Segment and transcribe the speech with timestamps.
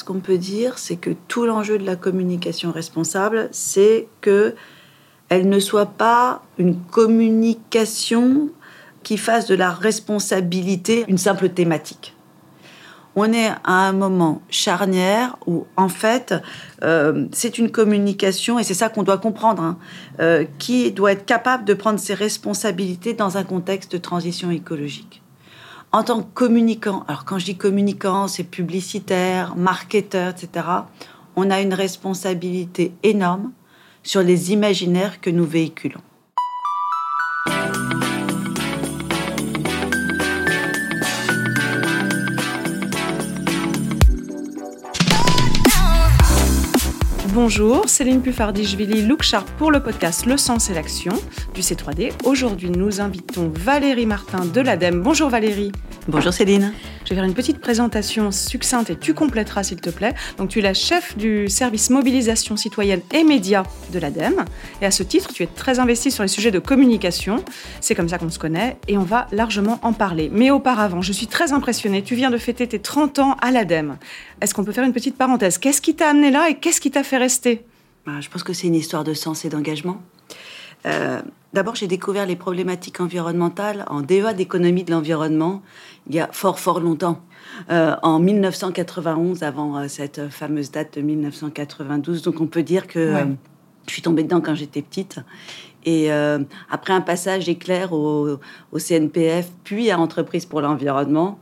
[0.00, 4.54] Ce qu'on peut dire, c'est que tout l'enjeu de la communication responsable, c'est que
[5.28, 8.48] elle ne soit pas une communication
[9.02, 12.14] qui fasse de la responsabilité une simple thématique.
[13.14, 16.34] On est à un moment charnière où, en fait,
[16.82, 19.76] euh, c'est une communication, et c'est ça qu'on doit comprendre, hein,
[20.20, 25.19] euh, qui doit être capable de prendre ses responsabilités dans un contexte de transition écologique.
[25.92, 30.66] En tant que communicant, alors quand je dis communicant, c'est publicitaire, marketeur, etc.,
[31.34, 33.50] on a une responsabilité énorme
[34.02, 36.00] sur les imaginaires que nous véhiculons.
[47.42, 51.14] Bonjour, Céline Puffardi-Jvili, Look Sharp pour le podcast Le Sens et l'Action
[51.54, 52.12] du C3D.
[52.24, 55.00] Aujourd'hui, nous invitons Valérie Martin de l'ADEME.
[55.00, 55.72] Bonjour Valérie.
[56.06, 56.74] Bonjour Céline.
[57.10, 60.14] Je vais faire une petite présentation succincte et tu compléteras s'il te plaît.
[60.38, 64.44] Donc tu es la chef du service mobilisation citoyenne et médias de l'ADEME.
[64.80, 67.44] Et à ce titre, tu es très investie sur les sujets de communication.
[67.80, 70.30] C'est comme ça qu'on se connaît et on va largement en parler.
[70.32, 72.04] Mais auparavant, je suis très impressionnée.
[72.04, 73.96] Tu viens de fêter tes 30 ans à l'ADEME.
[74.40, 75.58] Est-ce qu'on peut faire une petite parenthèse?
[75.58, 77.64] Qu'est-ce qui t'a amené là et qu'est-ce qui t'a fait rester?
[78.06, 80.00] Bah, Je pense que c'est une histoire de sens et d'engagement.
[80.86, 81.20] Euh,
[81.52, 85.62] d'abord, j'ai découvert les problématiques environnementales en DEA d'économie de l'environnement
[86.08, 87.20] il y a fort, fort longtemps.
[87.70, 92.22] Euh, en 1991, avant euh, cette fameuse date de 1992.
[92.22, 93.14] Donc, on peut dire que
[93.86, 95.20] je suis tombée dedans quand j'étais petite.
[95.86, 96.10] Et
[96.70, 98.38] après un passage éclair au,
[98.70, 101.38] au, CNPF, puis à Entreprise pour l'environnement,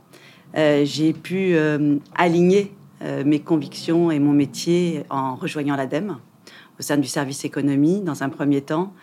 [0.55, 1.57] j'ai pu
[2.15, 2.73] aligner
[3.25, 6.17] mes convictions et mon métier en rejoignant l'ADEME
[6.79, 8.93] au sein du service économie dans un premier temps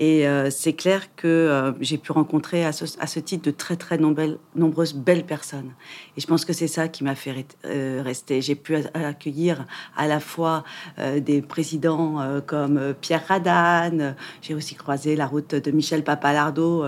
[0.00, 3.98] et euh, c'est clair que euh, j'ai pu rencontrer à ce, titre de très, très
[3.98, 5.72] nombreuses belles personnes.
[6.16, 8.40] Et je pense que c'est ça qui m'a fait euh, rester.
[8.40, 9.64] J'ai pu accueillir
[9.96, 10.64] à la fois
[10.98, 16.84] des présidents comme Pierre Radane, j'ai aussi croisé la route de Michel Papalardo,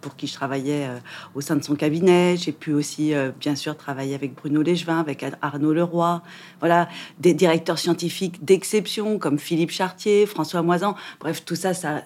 [0.00, 0.98] pour qui je travaillais euh,
[1.34, 2.36] au sein de son cabinet.
[2.36, 6.22] J'ai pu aussi, euh, bien sûr, travailler avec Bruno Légevin, avec Arnaud Leroy.
[6.60, 10.94] Voilà, des directeurs scientifiques d'exception comme Philippe Chartier, François Moisan.
[11.20, 12.02] Bref, tout ça, ça,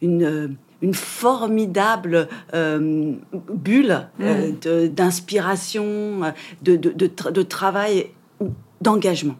[0.00, 0.48] une euh,
[0.80, 4.88] une formidable bulle mmh.
[4.88, 8.08] d'inspiration, de, de, de, travail,
[8.80, 9.36] d'engagement.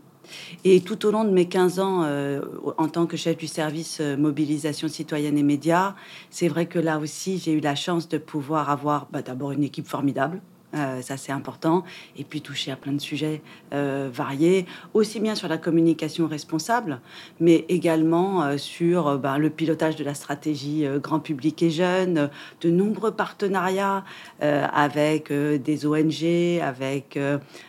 [0.65, 2.41] Et tout au long de mes 15 ans euh,
[2.79, 5.97] en tant que chef du service euh, mobilisation citoyenne et médias,
[6.31, 9.65] c'est vrai que là aussi, j'ai eu la chance de pouvoir avoir bah, d'abord une
[9.65, 10.41] équipe formidable,
[10.75, 11.85] euh, ça c'est important,
[12.17, 13.43] et puis toucher à plein de sujets
[13.75, 17.01] euh, variés, aussi bien sur la communication responsable,
[17.41, 22.71] mais également euh, sur ben, le pilotage de la stratégie grand public et jeune, de
[22.71, 24.05] nombreux partenariats
[24.41, 27.19] avec des ONG, avec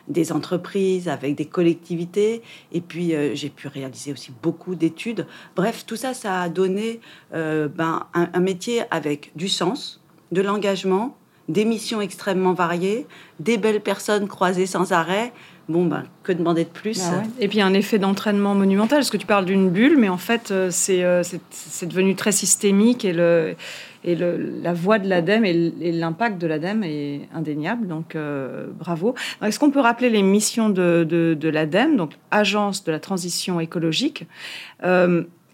[0.07, 2.41] des entreprises, avec des collectivités,
[2.71, 5.27] et puis j'ai pu réaliser aussi beaucoup d'études.
[5.55, 6.99] Bref, tout ça, ça a donné
[7.31, 11.17] ben, un métier avec du sens, de l'engagement,
[11.49, 13.05] des missions extrêmement variées,
[13.39, 15.33] des belles personnes croisées sans arrêt.
[15.69, 19.17] Bon, ben, que demander de plus bah Et puis un effet d'entraînement monumental, parce que
[19.17, 23.55] tu parles d'une bulle, mais en fait, euh, euh, c'est devenu très systémique et, le,
[24.03, 27.87] et le, la voix de l'ADEME et l'impact de l'ADEME est indéniable.
[27.87, 29.15] Donc, euh, bravo.
[29.41, 34.25] Est-ce qu'on peut rappeler les missions de, de, l'ADEME, donc Agence de la transition écologique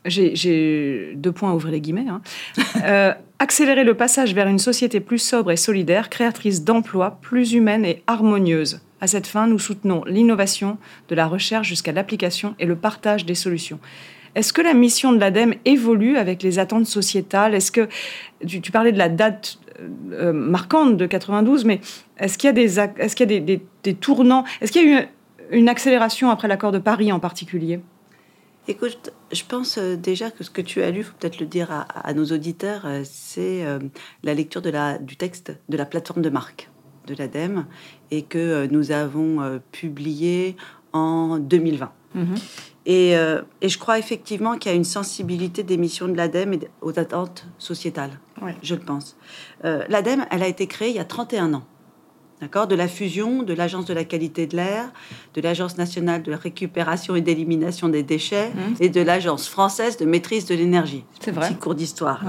[0.05, 2.07] j'ai deux points à ouvrir les guillemets.
[2.09, 2.21] Hein.
[2.85, 7.83] Euh, accélérer le passage vers une société plus sobre et solidaire, créatrice d'emplois, plus humaine
[7.83, 8.79] et harmonieuse.
[9.01, 10.77] À cette fin, nous soutenons l'innovation,
[11.09, 13.79] de la recherche jusqu'à l'application et le partage des solutions.
[14.35, 17.53] Est-ce que la mission de l'ADEME évolue avec les attentes sociétales?
[17.53, 17.89] Est-ce que
[18.47, 19.59] tu, parlais de la date
[20.11, 21.81] euh, marquante de 92, mais
[22.17, 24.45] est-ce qu'il y a des, est-ce qu'il y a des tournants?
[24.61, 25.05] Est-ce qu'il y a eu
[25.51, 27.79] une accélération après l'accord de Paris en particulier?
[28.69, 31.71] Écoute, je pense euh, déjà que ce que tu as lu, faut peut-être le dire
[31.71, 33.79] à, nos auditeurs, euh, c'est euh,
[34.21, 36.69] la lecture de la, du texte de la plateforme de marque
[37.07, 37.65] de l'ADEME
[38.11, 40.55] et que nous avons publié
[40.93, 41.91] en 2020.
[42.15, 42.21] Mm-hmm.
[42.85, 46.59] Et, et, je crois effectivement qu'il y a une sensibilité des missions de l'ADEME et
[46.81, 48.19] aux attentes sociétales,
[48.61, 49.17] je le pense.
[49.63, 51.63] L'ADEME, elle a été créée il y a 31 ans
[52.41, 54.91] de la fusion de l'Agence de la qualité de l'air,
[55.33, 58.83] de l'Agence nationale de récupération et d'élimination des déchets mmh.
[58.83, 61.03] et de l'Agence française de maîtrise de l'énergie.
[61.19, 61.49] C'est vrai.
[61.49, 62.23] Petit cours d'histoire.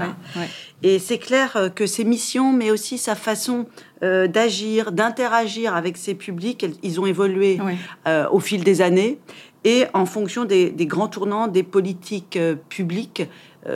[0.83, 3.67] Et c'est clair euh, que ses missions, mais aussi sa façon
[4.03, 7.59] euh, d'agir, d'interagir avec ses publics, ils ont évolué
[8.07, 9.19] euh, au fil des années
[9.63, 13.23] et en fonction des, grands tournants des politiques publiques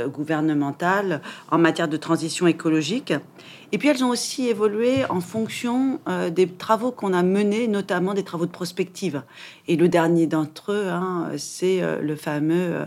[0.08, 1.22] gouvernementales
[1.52, 3.14] en matière de transition écologique.
[3.72, 6.00] Et puis elles ont aussi évolué en fonction
[6.32, 9.24] des travaux qu'on a menés, notamment des travaux de prospective.
[9.68, 12.86] Et le dernier d'entre eux, hein, c'est le fameux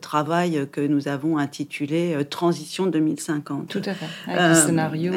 [0.00, 3.68] travail que nous avons intitulé Transition 2050.
[3.68, 5.12] Tout à fait, avec des scénarios.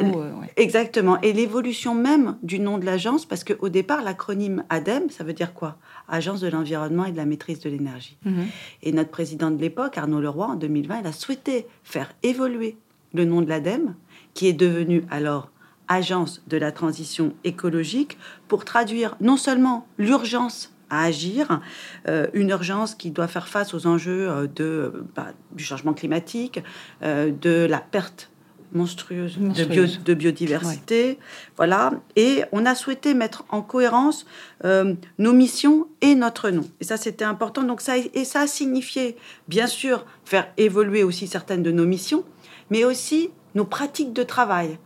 [0.56, 1.20] Exactement.
[1.20, 5.52] Et l'évolution même du nom de l'agence, parce qu'au départ, l'acronyme ADEME, ça veut dire
[5.52, 5.76] quoi?
[6.08, 8.16] Agence de l'environnement et de la maîtrise de l'énergie.
[8.24, 8.46] Mhm.
[8.82, 12.76] Et notre président de l'époque, Arnaud Leroy, en 2020, il a souhaité faire évoluer
[13.12, 13.94] le nom de l'ADEME,
[14.36, 15.50] qui est devenu alors
[15.88, 18.18] Agence de la transition écologique,
[18.48, 21.60] pour traduire non seulement l'urgence à agir,
[22.08, 26.60] euh, une urgence qui doit faire face aux enjeux euh, de, bah, du changement climatique,
[27.02, 28.30] euh, de la perte
[28.72, 31.18] monstrueuse, De, biodiversité.
[31.56, 31.92] Voilà.
[32.16, 34.26] Et on a souhaité mettre en cohérence
[34.64, 36.64] euh, nos missions et notre nom.
[36.80, 37.62] Et ça, c'était important.
[37.62, 39.16] Donc ça, et ça a signifié,
[39.48, 42.24] bien sûr, faire évoluer aussi certaines de nos missions,
[42.70, 44.78] mais aussi nos pratiques de travail.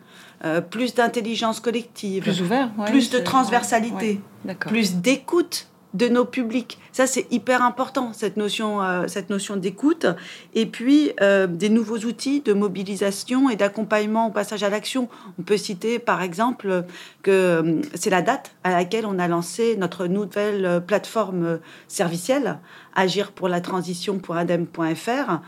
[0.42, 4.22] Euh, plus d'intelligence collective, plus ouvert, plus de transversalité,
[4.60, 6.78] plus d'écoute de nos publics.
[6.92, 10.06] Ça, c'est hyper important, cette notion, euh, cette notion d'écoute.
[10.54, 15.10] Et puis, euh, des nouveaux outils de mobilisation et d'accompagnement au passage à l'action.
[15.38, 16.84] On peut citer, par exemple,
[17.22, 22.60] que c'est la date à laquelle on a lancé notre nouvelle plateforme servicielle,
[22.94, 25.40] agir pour la transition.adem.fr,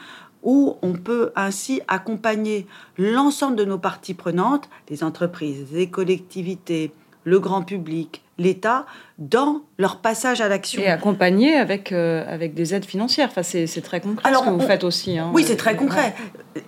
[0.43, 2.67] où on peut ainsi accompagner
[2.99, 6.93] l'ensemble de nos parties prenantes, les entreprises, les collectivités,
[7.25, 8.87] le grand public, l'État
[9.19, 10.83] dans leur passage à l'action.
[10.83, 13.29] Et accompagner avec, euh, avec des aides financières.
[13.31, 15.19] Enfin, c'est, très concret Alors, ce que vous faites aussi.
[15.19, 15.31] Hein.
[15.33, 16.15] Oui, c'est très concret.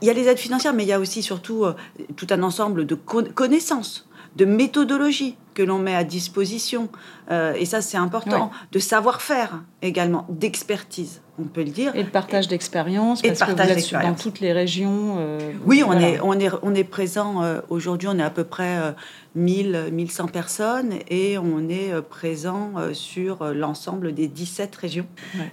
[0.00, 1.74] Il y a les aides financières, mais il y a aussi surtout euh,
[2.16, 6.88] tout un ensemble de connaissances, de méthodologies que l'on met à disposition.
[7.30, 8.50] Euh, et ça, c'est important.
[8.72, 11.94] De savoir-faire également, d'expertise on peut le dire.
[11.96, 15.16] Et de partage d'expérience, parce que vous êtes dans toutes les régions.
[15.18, 18.44] Euh, oui, on, est, on, est, on est présent, euh, aujourd'hui on est à peu
[18.44, 18.94] près
[19.34, 25.06] 1000, euh, 1100 personnes et on est présent sur l'ensemble des 17 régions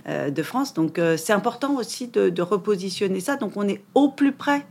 [0.07, 0.73] de France.
[0.73, 3.37] Donc c'est important aussi de, de, repositionner ça.
[3.37, 4.65] Donc on est au plus près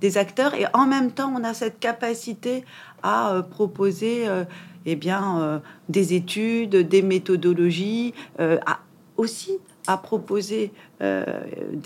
[0.00, 2.64] des acteurs et en même temps on a cette capacité
[3.02, 4.26] à proposer
[4.84, 8.80] eh bien, des études, des méthodologies, à
[9.16, 10.72] aussi à proposer
[11.02, 11.24] euh,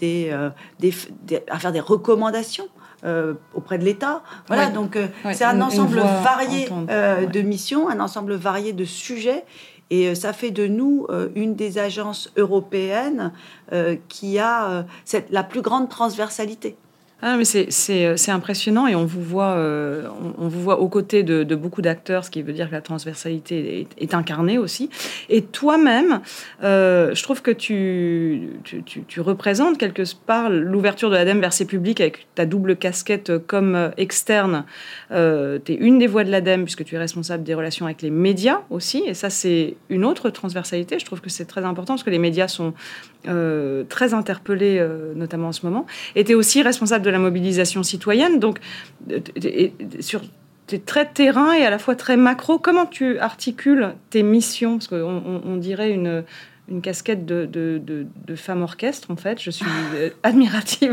[0.03, 2.69] euh, des, à faire des recommandations
[3.05, 4.23] euh, auprès de l'État.
[4.47, 4.99] Voilà, donc
[5.33, 9.45] c'est un ensemble varié de missions, un ensemble varié de sujets.
[9.93, 13.33] Et ça fait de nous une des agences européennes
[14.09, 16.77] qui a cette, la plus grande transversalité.
[17.23, 20.09] Ah, mais euh, c'est impressionnant et on vous voit, euh,
[20.39, 23.87] on, vous voit aux côtés de, beaucoup d'acteurs, ce qui veut dire que la transversalité
[23.99, 24.89] est, incarnée aussi.
[25.29, 26.21] Et toi-même,
[26.65, 32.01] euh, je trouve que tu, tu, représentes quelque part l'ouverture de l'ADEME vers ses publics
[32.01, 34.65] avec ta double casquette comme externe.
[35.11, 38.11] tu es une des voix de l'ADEME puisque tu es responsable des relations avec les
[38.11, 39.03] médias aussi.
[39.07, 40.99] Et ça, c'est une autre transversalité.
[40.99, 42.73] Je trouve que c'est très important parce que les médias sont
[43.25, 44.83] très interpellés,
[45.15, 45.87] notamment en ce moment.
[46.17, 48.39] Et tu es aussi responsable de la mobilisation citoyenne.
[48.39, 48.59] Donc,
[50.01, 50.23] sur
[50.67, 54.79] tes traits terrain et à la fois très macro, comment tu articules tes missions?
[54.79, 56.25] Parce qu'on on, dirait une,
[56.69, 59.41] une casquette de, de, de, femme orchestre, en fait.
[59.41, 60.93] Je suis euh, admirative,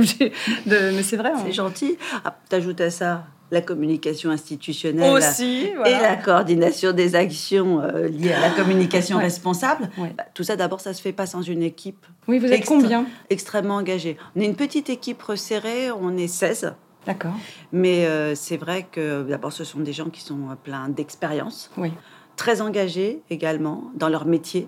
[0.66, 1.32] de, mais c'est vrai.
[1.46, 1.98] C'est gentil.
[2.26, 8.34] Ah, T'ajoutes à ça la communication institutionnelle Aussi, et la coordination des actions euh, liées
[8.34, 9.90] à la communication responsable.
[9.98, 12.06] Bah, tout ça, d'abord, ça se fait pas sans une équipe.
[12.28, 14.18] Oui, vous êtes combien Extrêmement engagée.
[14.36, 16.74] On est une petite équipe resserrée, on est 16.
[17.06, 17.34] D'accord.
[17.72, 21.94] Mais euh, c'est vrai que d'abord, ce sont des gens qui sont pleins d'expérience, oui.
[22.36, 24.68] très engagés également dans leur métier.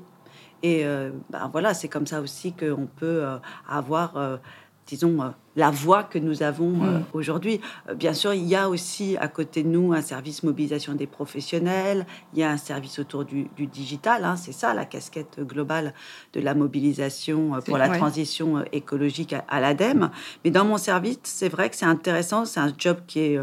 [0.64, 3.26] Et euh, bah, voilà, c'est comme ça aussi qu'on peut
[3.68, 4.40] avoir
[4.90, 7.04] disons, euh, la voix que nous avons euh, mm.
[7.14, 7.62] aujourd'hui.
[7.88, 11.06] Euh, bien sûr, il y a aussi à côté de nous un service mobilisation des
[11.06, 15.94] professionnels, il y a un service autour du, digital, hein, c'est ça la casquette globale
[16.34, 20.10] de la mobilisation pour la transition écologique à, l'ADEME.
[20.44, 23.40] Mais dans mon service, c'est vrai que c'est intéressant, c'est un job qui est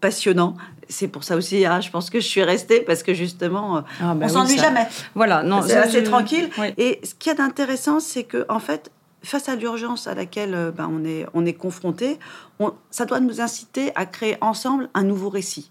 [0.00, 0.54] passionnant.
[0.88, 4.14] C'est pour ça aussi, hein, je pense que je suis restée parce que justement, ah,
[4.14, 4.86] bah on s'ennuie jamais.
[5.14, 6.48] Voilà, non, c'est assez tranquille.
[6.76, 8.90] Et ce qui est intéressant, c'est que en fait,
[9.24, 12.18] face à l'urgence à laquelle euh, ben, on, est, on est confronté,
[12.90, 15.70] ça doit nous inciter à créer ensemble un nouveau récit.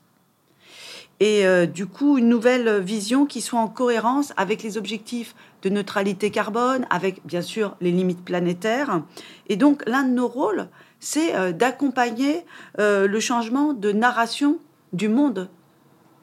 [1.20, 5.70] Et euh, du coup, une nouvelle vision qui soit en cohérence avec les objectifs de
[5.70, 9.02] neutralité carbone, avec bien sûr les limites planétaires.
[9.48, 10.68] Et donc, l'un de nos rôles,
[11.00, 12.46] c'est euh, d'accompagner
[12.78, 14.58] le changement de narration
[14.92, 15.50] du monde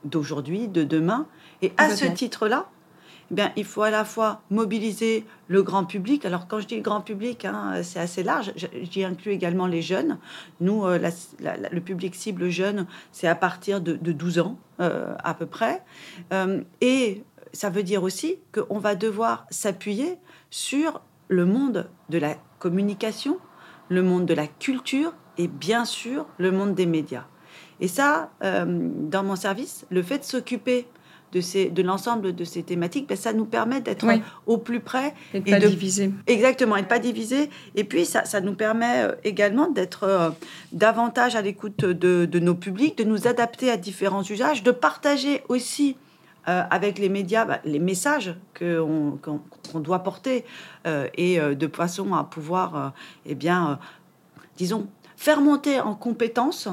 [0.05, 1.27] d'aujourd'hui, de demain.
[1.63, 2.69] Et à ce titre-là,
[3.31, 6.25] eh bien, il faut à la fois mobiliser le grand public.
[6.25, 8.53] Alors, quand je dis grand public, hein, c'est assez large.
[8.57, 10.19] J'y inclus également les jeunes.
[10.61, 10.99] Nous, euh,
[11.71, 15.85] le public cible jeune, c'est à partir de, 12 ans, euh, à peu près.
[16.33, 17.23] Euh, et
[17.53, 20.19] ça veut dire aussi qu'on va devoir s'appuyer
[20.51, 23.39] sur le monde de la communication,
[23.89, 27.27] le monde de la culture et bien sûr le monde des médias.
[27.79, 30.87] Et ça, dans mon service, le fait de s'occuper
[31.33, 34.07] de, ces, de l'ensemble de ces thématiques, ben, ça nous permet d'être
[34.47, 35.15] au plus près.
[35.35, 36.13] Et de pas diviser.
[36.27, 37.51] Exactement, et de pas diviser.
[37.77, 40.31] Et puis, ça, ça nous permet euh, également d'être euh,
[40.73, 45.43] davantage à l'écoute de, de, nos publics, de nous adapter à différents usages, de partager
[45.49, 45.97] aussi
[46.49, 50.45] euh, avec les médias ben, les messages qu'on, qu'on, doit porter
[51.17, 52.93] et de façon à pouvoir,
[53.25, 53.79] eh bien,
[54.57, 56.69] disons, faire monter en compétence,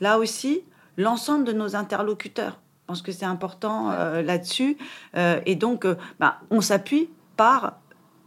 [0.00, 0.62] là aussi,
[0.96, 2.58] l'ensemble de nos interlocuteurs.
[2.88, 4.78] Je pense que c'est important euh, là-dessus.
[5.14, 7.74] Euh, et donc, euh, bah, on s'appuie par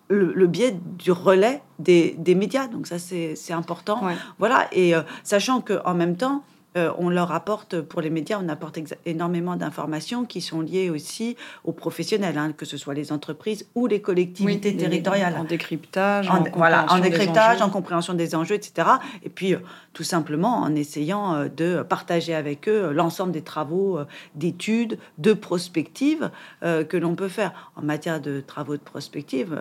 [0.07, 2.67] le, biais du relais des, médias.
[2.67, 4.03] Donc ça, c'est important.
[4.37, 4.67] Voilà.
[4.71, 6.43] Et sachant qu'en même temps,
[6.77, 11.35] euh, on leur apporte, pour les médias, on apporte énormément d'informations qui sont liées aussi
[11.65, 15.35] aux professionnels, hein, que ce soit les entreprises ou les collectivités territoriales.
[15.37, 18.87] En décryptage, en, voilà, en décryptage, en compréhension des enjeux, etc.
[19.21, 19.59] Et puis, euh,
[19.93, 23.99] tout simplement, en essayant euh, de partager avec eux l'ensemble des travaux
[24.35, 26.31] d'études, de prospective
[26.61, 27.71] que l'on peut faire.
[27.75, 29.59] En matière de travaux de prospective,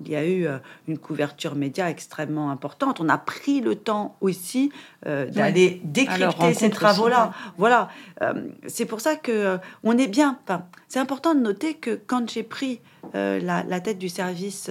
[0.00, 0.46] il y a eu
[0.86, 3.00] une couverture média extrêmement importante.
[3.00, 4.70] On a pris le temps aussi
[5.04, 7.32] d'aller décrypter ces travaux-là.
[7.56, 7.88] Voilà.
[8.22, 10.38] Euh, c'est pour ça que euh, on est bien.
[10.44, 12.80] Enfin, c'est important de noter que quand j'ai pris
[13.14, 14.70] euh, la, tête du service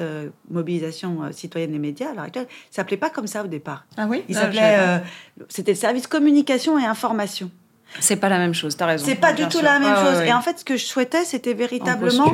[0.50, 3.86] mobilisation citoyenne et médias à l'heure actuelle, ça s'appelait pas comme ça au départ.
[3.98, 4.24] Ah oui?
[4.29, 5.01] Il ah, s'appelait.
[5.50, 7.51] C'était le service communication et information.
[8.00, 9.06] C'est pas la même chose, tu as raison.
[9.06, 10.22] C'est pas du tout la même chose.
[10.22, 12.32] Et en fait, ce que je souhaitais, c'était véritablement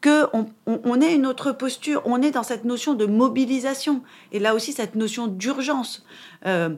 [0.00, 2.02] que on, on, ait une autre posture.
[2.04, 4.02] On est dans cette notion de mobilisation.
[4.32, 6.04] Et là aussi, cette notion d'urgence.
[6.46, 6.70] Euh,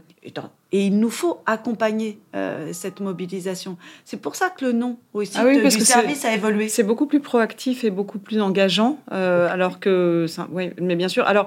[0.72, 3.76] et il nous faut accompagner euh, cette mobilisation.
[4.04, 6.68] C'est pour ça que le nom aussi ah du service a évolué.
[6.68, 8.98] C'est beaucoup plus proactif et beaucoup plus engageant.
[9.12, 10.26] Euh, alors que.
[10.50, 11.26] Oui, mais bien sûr.
[11.26, 11.46] Alors.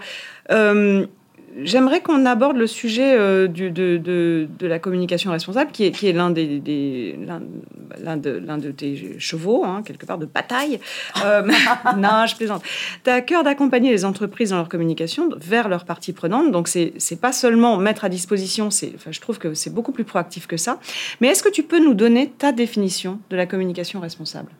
[1.63, 6.07] J'aimerais qu'on aborde le sujet euh, de, de, de, la communication responsable, qui est, qui
[6.07, 10.79] est l'un des, des de, de tes chevaux, hein, quelque part de bataille.
[11.23, 11.41] Euh,
[11.97, 12.63] non, je plaisante.
[13.03, 16.51] Tu as à cœur d'accompagner les entreprises dans leur communication vers leurs parties prenantes.
[16.51, 20.47] Donc, c'est n'est pas seulement mettre à disposition, je trouve que c'est beaucoup plus proactif
[20.47, 20.79] que ça.
[21.21, 24.51] Mais est-ce que tu peux nous donner ta définition de la communication responsable?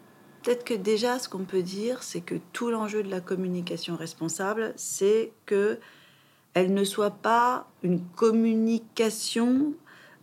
[0.43, 4.74] Peut-être que déjà, ce qu'on peut dire, c'est que tout l'enjeu de la communication responsable,
[4.77, 5.79] c'est que
[6.53, 9.74] elle ne soit pas une communication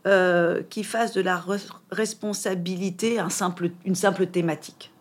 [0.07, 1.43] euh, qui fasse de la
[1.91, 4.93] responsabilité un simple, une simple thématique.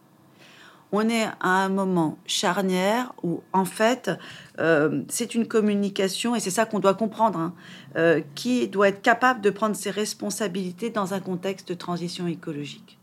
[0.91, 4.11] On est à un moment charnière où, en fait,
[4.59, 7.53] euh, c'est une communication, et c'est ça qu'on doit comprendre, hein,
[7.97, 12.97] euh, qui doit être capable de prendre ses responsabilités dans un contexte de transition écologique.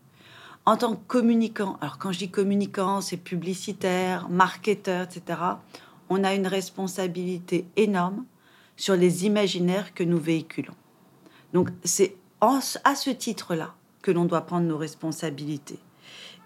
[0.64, 5.38] En tant que communicant, alors quand je dis communicant, c'est publicitaire, marketeur, etc.,
[6.12, 8.24] on a une responsabilité énorme
[8.76, 10.74] sur les imaginaires que nous véhiculons.
[11.52, 15.78] Donc c'est à ce titre-là que l'on doit prendre nos responsabilités.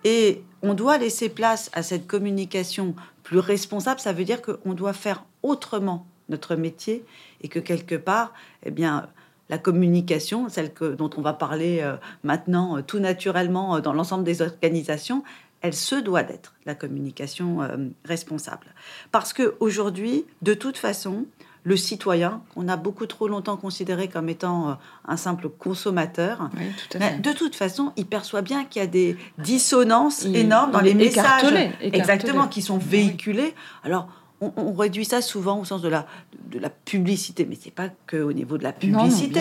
[0.04, 3.99] Et on doit laisser place à cette communication plus responsable.
[3.99, 7.04] Ça veut dire qu'on doit faire autrement notre métier
[7.40, 9.08] et que quelque part, eh bien,
[9.49, 13.92] la communication, celle que, dont on va parler euh, maintenant euh, tout naturellement euh, dans
[13.92, 15.23] l'ensemble des organisations,
[15.66, 18.66] elle se doit d'être la communication euh, responsable.
[19.11, 21.26] Parce qu'aujourd'hui, de toute façon,
[21.64, 24.75] le citoyen, qu'on a beaucoup trop longtemps considéré comme étant euh,
[25.06, 26.50] un simple consommateur,
[26.94, 31.52] de toute façon, il perçoit bien qu'il y a des dissonances énormes dans les messages
[31.80, 33.54] exactement qui sont véhiculés.
[33.82, 34.08] Alors,
[34.40, 36.06] on, réduit ça souvent au sens de la,
[36.50, 39.40] de la publicité, mais c'est pas que au niveau de la publicité.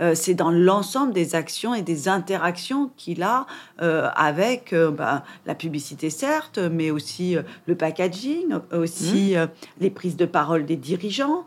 [0.00, 3.46] Euh, c'est dans l'ensemble des actions et des interactions qu'il a
[3.80, 9.48] euh, avec euh, bah, la publicité, certes, mais aussi le packaging, aussi mmh.
[9.80, 11.44] les prises de parole des dirigeants.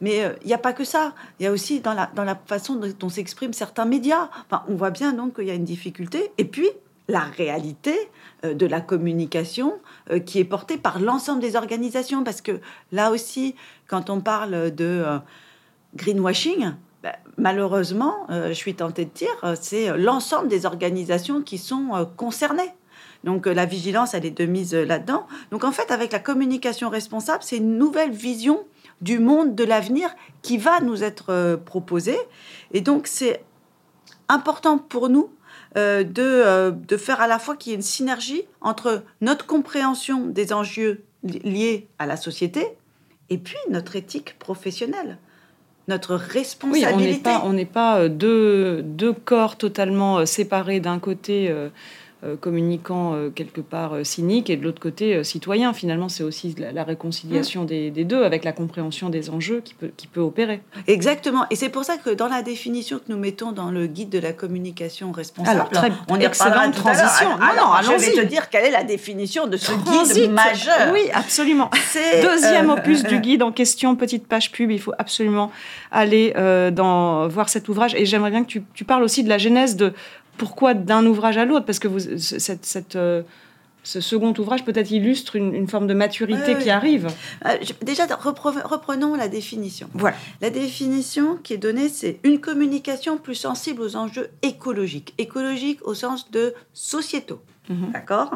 [0.00, 1.12] mais il n'y a pas que ça.
[1.38, 4.28] Il y a aussi dans la, dans la façon dont s'expriment certains médias.
[4.46, 6.30] Enfin, on voit bien donc qu'il y a une difficulté.
[6.38, 6.68] Et puis,
[7.08, 7.94] la réalité
[8.44, 9.78] euh, de la communication
[10.10, 12.24] euh, qui est portée par l'ensemble des organisations.
[12.24, 12.60] Parce que
[12.92, 13.54] là aussi,
[13.86, 15.18] quand on parle de euh,
[15.96, 22.72] greenwashing, ben, malheureusement, je suis tentée de dire, c'est l'ensemble des organisations qui sont concernées.
[23.24, 25.26] Donc la vigilance, elle est de mise là-dedans.
[25.50, 28.64] Donc en fait, avec la communication responsable, c'est une nouvelle vision
[29.02, 30.08] du monde de l'avenir
[30.40, 32.18] qui va nous être proposée.
[32.72, 33.44] Et donc c'est
[34.30, 35.28] important pour nous
[35.76, 39.46] euh, de, euh, de faire à la fois qu'il y ait une synergie entre notre
[39.46, 42.66] compréhension des enjeux li- liés à la société
[43.30, 45.18] et puis notre éthique professionnelle,
[45.88, 47.22] notre Oui, on n'est responsabilité.
[47.22, 51.68] pas, on n'est pas euh, deux, deux corps totalement séparés d'un côté euh,
[52.24, 55.72] euh, communicant euh, quelque part euh, cynique et de l'autre côté citoyen.
[55.72, 59.74] Finalement, c'est aussi la, la réconciliation des, des deux avec la compréhension des enjeux qui
[59.74, 60.60] peut, qui peut opérer.
[60.86, 61.46] Exactement.
[61.50, 64.18] Et c'est pour ça que dans la définition que nous mettons dans le guide de
[64.18, 67.30] la communication responsable, Alors, très- on y excellente transition.
[67.30, 70.92] Non, Alors, non, je vais te dire quelle est la définition de ce guide majeur.
[70.92, 71.70] Oui, absolument.
[71.90, 74.70] C'est, Deuxième euh, opus euh, du guide en question, petite page pub.
[74.70, 75.50] Il faut absolument
[75.90, 77.94] aller euh, dans, voir cet ouvrage.
[77.94, 79.92] Et j'aimerais bien que tu, tu parles aussi de la genèse de
[80.36, 83.22] pourquoi d'un ouvrage à l'autre, parce que vous, ce- cette, cette, euh,
[83.82, 86.62] ce second ouvrage peut-être illustre une, une forme de maturité Oui, oui.
[86.64, 87.08] qui arrive.
[87.46, 89.88] Euh, déjà, repre- reprenons la définition.
[89.94, 90.16] Voilà.
[90.40, 95.12] La définition qui est donnée, c'est une communication plus sensible aux enjeux écologiques.
[95.18, 97.40] Écologiques au sens de sociétaux.
[97.68, 97.92] Mhm.
[97.92, 98.30] D'accord?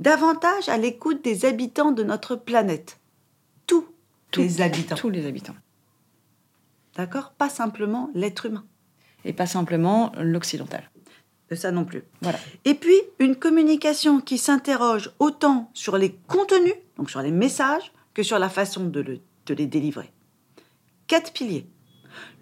[0.00, 2.98] Davantage à l'écoute des habitants de notre planète.
[3.66, 3.84] Tous
[4.30, 4.40] Tous.
[4.40, 4.96] les habitants.
[4.96, 5.54] Tous les habitants.
[6.96, 7.32] D'accord?
[7.38, 8.64] Pas simplement l'être humain.
[9.24, 10.90] Et pas simplement l'occidental.
[11.56, 12.02] Ça non plus.
[12.20, 12.38] Voilà.
[12.66, 18.22] Et puis, une communication qui s'interroge autant sur les contenus, donc sur les messages, que
[18.22, 20.12] sur la façon de, le- de les délivrer.
[21.06, 21.66] Quatre piliers.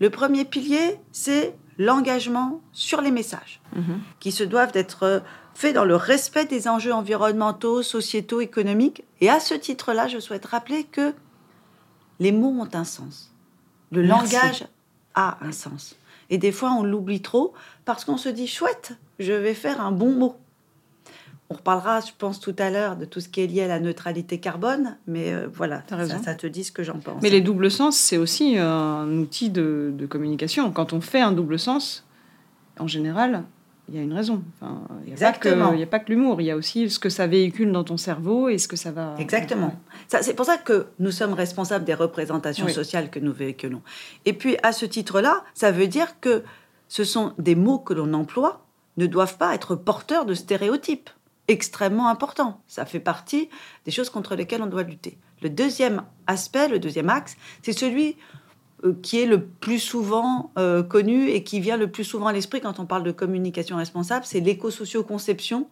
[0.01, 4.01] Le premier pilier, c'est l'engagement sur les messages, Mhm.
[4.19, 5.21] qui se doivent d'être euh,
[5.55, 9.05] faits dans le respect des enjeux environnementaux, sociétaux, économiques.
[9.21, 11.15] Et à ce titre-là, je souhaite rappeler que
[12.19, 13.33] les mots ont un sens.
[13.93, 14.35] Le Merci.
[14.35, 14.65] langage
[15.15, 15.95] a un sens.
[16.31, 17.55] Et des fois, on l'oublie trop
[17.85, 20.37] parce qu'on se dit chouette, je vais faire un bon mot.
[21.49, 23.79] On reparlera, je pense, tout à l'heure de tout ce qui est lié à la
[23.79, 27.23] neutralité carbone, mais euh, voilà, ça, ça te dit ce que j'en pense.
[27.23, 30.73] Mais les doubles sens, c'est aussi un outil de, de communication.
[30.73, 32.05] Quand on fait un double sens,
[32.81, 33.45] en général,
[33.89, 34.43] il y a une raison.
[34.61, 35.49] Enfin, il n'y a, pas que-
[35.83, 38.59] a pas l'humour, il y a aussi ce que ça véhicule dans ton cerveau et
[38.59, 39.15] ce que ça va...
[39.19, 39.75] Exactement.
[40.09, 42.73] C'est pour ça que nous sommes responsables des représentations Oui.
[42.73, 43.83] sociales que nous véhiculons.
[44.25, 46.43] Et puis, à ce titre-là, ça veut dire que
[46.89, 48.65] ce sont des mots que l'on emploie
[48.97, 51.11] ne doivent pas être porteurs de stéréotypes.
[51.49, 52.61] Extrêmement important.
[52.67, 53.49] Ça fait partie
[53.85, 55.17] des choses contre lesquelles on doit lutter.
[55.43, 58.17] Le deuxième aspect, le deuxième axe, c'est celui
[59.03, 62.61] qui est le plus souvent euh, connu et qui vient le plus souvent à l'esprit
[62.61, 65.69] quand on parle de communication responsable, c'est l'éco-socio-conception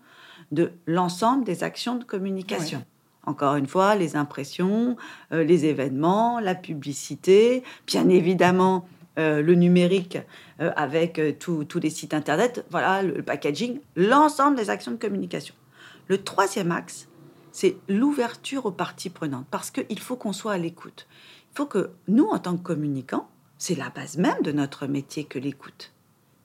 [0.52, 2.84] de l'ensemble des actions de communication.
[3.26, 4.96] Encore une fois, les impressions,
[5.32, 8.86] euh, les événements, la publicité, bien évidemment
[9.16, 10.18] euh, le numérique
[10.60, 14.90] euh, avec euh, tous tous les sites internet, voilà, le, le packaging, l'ensemble des actions
[14.90, 15.54] de communication.
[16.08, 17.08] Le troisième axe,
[17.52, 21.06] c'est l'ouverture aux parties prenantes, parce qu'il faut qu'on soit à l'écoute.
[21.54, 25.22] Il faut que nous, en tant que communicants, c'est la base même de notre métier
[25.22, 25.92] que l'écoute.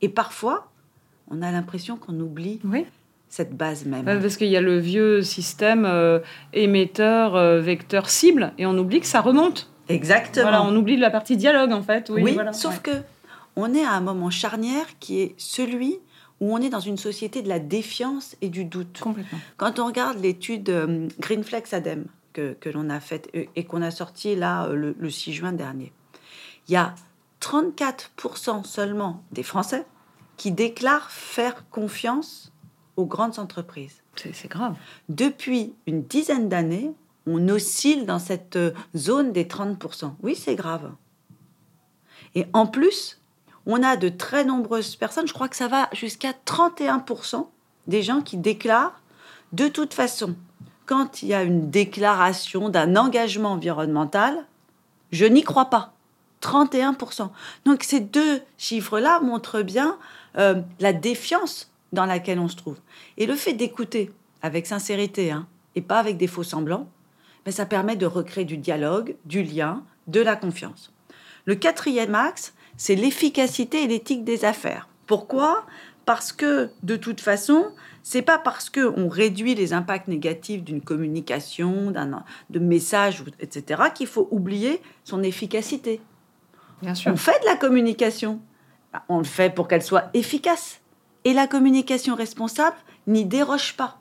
[0.01, 0.69] Et parfois,
[1.31, 2.85] on a l'impression qu'on oublie Oui,
[3.27, 4.05] cette base même.
[4.05, 6.19] Ouais, parce qu'il y a le vieux système euh,
[6.53, 9.71] émetteur, euh, vecteur, cible, et on oublie que ça remonte.
[9.87, 10.43] Exactement.
[10.43, 12.11] Voilà, on oublie la partie dialogue, en fait.
[12.11, 12.81] Oui, Oui, voilà, sauf ouais.
[12.83, 12.91] que
[13.55, 15.97] on est à un moment charnière qui est celui
[16.39, 18.99] où on est dans une société de la défiance et du doute.
[19.01, 19.39] Complètement.
[19.57, 22.05] Quand on regarde l'étude euh, Greenflex Adem
[22.39, 25.33] que, que l'on a faite et, et qu'on a sortie là euh, le, le 6
[25.33, 25.91] juin dernier,
[26.67, 26.95] il y a
[27.41, 29.85] 34% seulement des Français
[30.37, 32.53] qui déclarent faire confiance
[32.95, 34.01] aux grandes entreprises.
[34.15, 34.75] C'est c'est grave.
[35.09, 36.93] Depuis une dizaine d'années,
[37.25, 40.13] on oscille dans cette euh, zone des 30%.
[40.23, 40.91] Oui, c'est grave.
[42.35, 43.21] Et en plus,
[43.65, 47.47] on a de très nombreuses personnes, je crois que ça va jusqu'à 31%
[47.87, 49.01] des gens qui déclarent
[49.51, 50.35] de toute façon,
[50.89, 54.47] quand il y a une déclaration d'un engagement environnemental,
[55.11, 55.93] je n'y crois pas.
[56.41, 57.29] 31%.
[57.63, 59.99] Donc ces deux chiffres-là montrent bien
[60.39, 62.77] euh, la défiance dans laquelle on se trouve.
[63.17, 66.89] Et le fait d'écouter avec sincérité hein, et pas avec des faux semblants,
[67.45, 70.91] ben, ça permet de recréer du dialogue, du lien, de la confiance.
[71.45, 74.87] Le quatrième axe, c'est l'efficacité et l'éthique des affaires.
[75.05, 75.67] Pourquoi?
[76.09, 77.67] Parce que de toute façon,
[78.01, 83.83] c'est pas parce que on réduit les impacts négatifs d'une communication, d'un de messages, etc.,
[83.93, 86.01] qu'il faut oublier son efficacité.
[86.81, 87.11] Bien sûr.
[87.11, 88.41] On fait de la communication.
[88.91, 90.79] Bah, On le fait pour qu'elle soit efficace.
[91.25, 93.99] Et la communication responsable n'y déroge pas.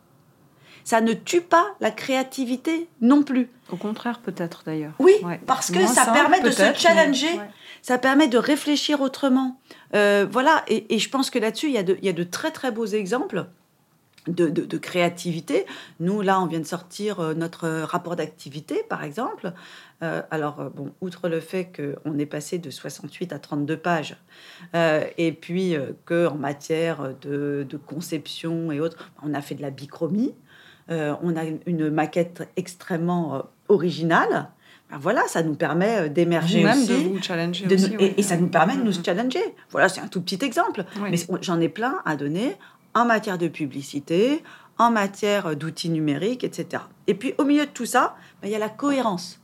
[0.84, 3.50] Ça ne tue pas la créativité non plus.
[3.70, 4.94] Au contraire, peut-être d'ailleurs.
[4.98, 5.38] Oui, Ouais.
[5.46, 7.50] parce que Moins ça simple, permet de se challenger, mais- ouais.
[7.82, 9.60] Ça permet de réfléchir autrement.
[9.94, 12.86] Euh, voilà, et, je pense que là-dessus, il, y a de- de très très beaux
[12.86, 13.46] exemples.
[14.26, 15.64] de, créativité.
[16.00, 19.52] Nous, là, on vient de sortir euh, notre rapport d'activité, par exemple.
[20.02, 24.16] Euh, alors, euh, bon, outre le fait qu'on est passé de 68 à 32 pages,
[25.16, 30.34] et puis qu'en matière de, conception et autres, on a fait de la bichromie,
[30.90, 34.50] on a une maquette extrêmement originale.
[34.90, 36.86] Ben voilà, ça nous permet d'émerger aussi.
[36.86, 39.04] de vous challenger aussi, et, ça nous permet de nous mm-hmm.
[39.04, 39.54] challenger.
[39.70, 40.84] Voilà, c'est un tout petit exemple.
[41.10, 42.56] Mais j'en ai plein à donner
[42.94, 44.42] en matière de publicité,
[44.78, 46.82] en matière d'outils numériques, etc.
[47.06, 49.40] Et puis au milieu de tout ça, ben, il y a la cohérence.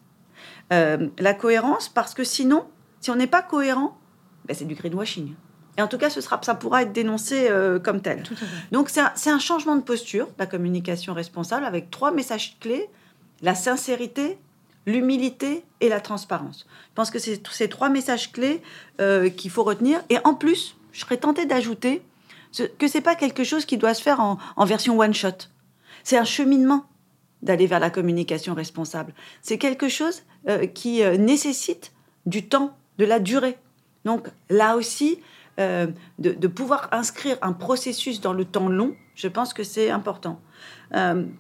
[0.73, 2.65] Euh, la cohérence parce que sinon,
[3.01, 3.99] si on n'est pas cohérent,
[4.47, 5.35] ben, c'est du greenwashing.
[5.77, 8.23] Et en tout cas, ce sera, ça pourra être dénoncé euh, comme tel.
[8.71, 12.89] Donc c'est un, un, changement de posture, la communication responsable, avec trois messages clés,
[13.43, 14.39] la sincérité,
[14.87, 16.67] l'humilité et la transparence.
[16.69, 18.63] Je pense que c'est ces trois messages clés
[19.01, 20.03] euh, qu'il faut retenir.
[20.11, 22.03] Et en plus, je serais tentée d'ajouter
[22.79, 25.49] que c'est pas quelque chose qui doit se faire en, version one shot.
[26.05, 26.85] C'est un cheminement
[27.43, 29.13] d'aller vers la communication responsable.
[29.43, 31.93] C'est quelque chose euh, qui euh, nécessite
[32.27, 33.59] du temps, de la durée.
[34.05, 35.19] Donc là aussi,
[35.59, 40.41] de, pouvoir inscrire un processus dans le temps long, je pense que c'est important.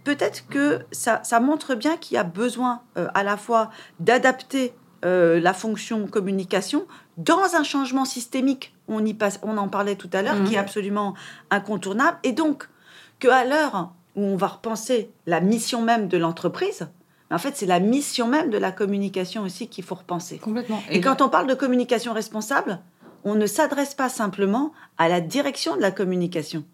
[0.05, 5.53] Peut-être que ça, ça, montre bien qu'il y a besoin à la fois d'adapter la
[5.55, 6.87] fonction communication
[7.19, 10.59] dans un changement systémique on, y passe, on en parlait tout à l'heure, qui est
[10.59, 10.65] mhm.
[10.65, 11.15] absolument
[11.51, 12.19] incontournable.
[12.23, 12.69] Et donc,
[13.19, 16.89] qu'à l'heure où on va repenser la mission même de l'entreprise,
[17.31, 20.39] en fait, c'est la mission même de la communication aussi qu'il faut repenser.
[20.39, 20.83] Complètement.
[20.91, 22.81] Et, quand on parle de communication responsable,
[23.25, 26.65] on ne s'adresse pas simplement à la direction de la communication.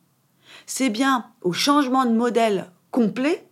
[0.66, 3.46] C'est bien au changement de modèle complet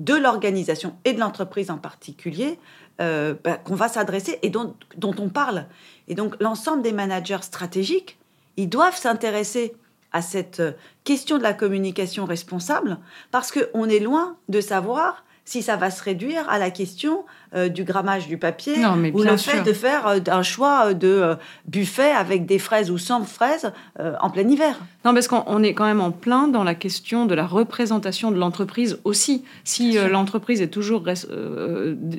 [0.00, 2.58] de l'organisation et de l'entreprise en particulier
[3.00, 5.66] euh, bah, qu'on va s'adresser et dont, dont, on parle.
[6.06, 8.18] Et donc l'ensemble des managers stratégiques,
[8.56, 9.74] ils doivent s'intéresser
[10.12, 10.72] à cette euh,
[11.04, 12.98] question de la communication responsable
[13.30, 17.68] parce qu'on est loin de savoir si ça va se réduire à la question euh,
[17.68, 18.74] du grammage du papier
[19.12, 23.24] ou le fait de faire euh, un choix de buffet avec des fraises ou sans
[23.24, 24.78] fraises en plein hiver.
[25.04, 28.38] Non, parce qu'on est quand même en plein dans la question de la représentation de
[28.38, 29.44] l'entreprise aussi.
[29.64, 31.04] Si l'entreprise est toujours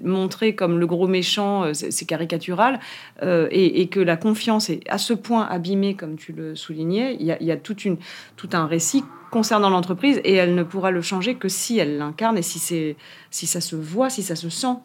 [0.04, 2.80] montrée comme le gros méchant, c'est caricatural,
[3.22, 7.32] et, que la confiance est à ce point abîmée, comme tu le soulignais, il y
[7.32, 7.98] a, y a toute une,
[8.36, 12.38] tout un récit concernant l'entreprise et elle ne pourra le changer que si elle l'incarne
[12.38, 12.96] et si, c'est,
[13.32, 14.76] si ça se voit, si ça se sent.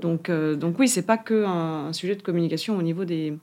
[0.00, 3.34] Donc, euh, donc oui, c'est pas que un, sujet de communication au niveau des,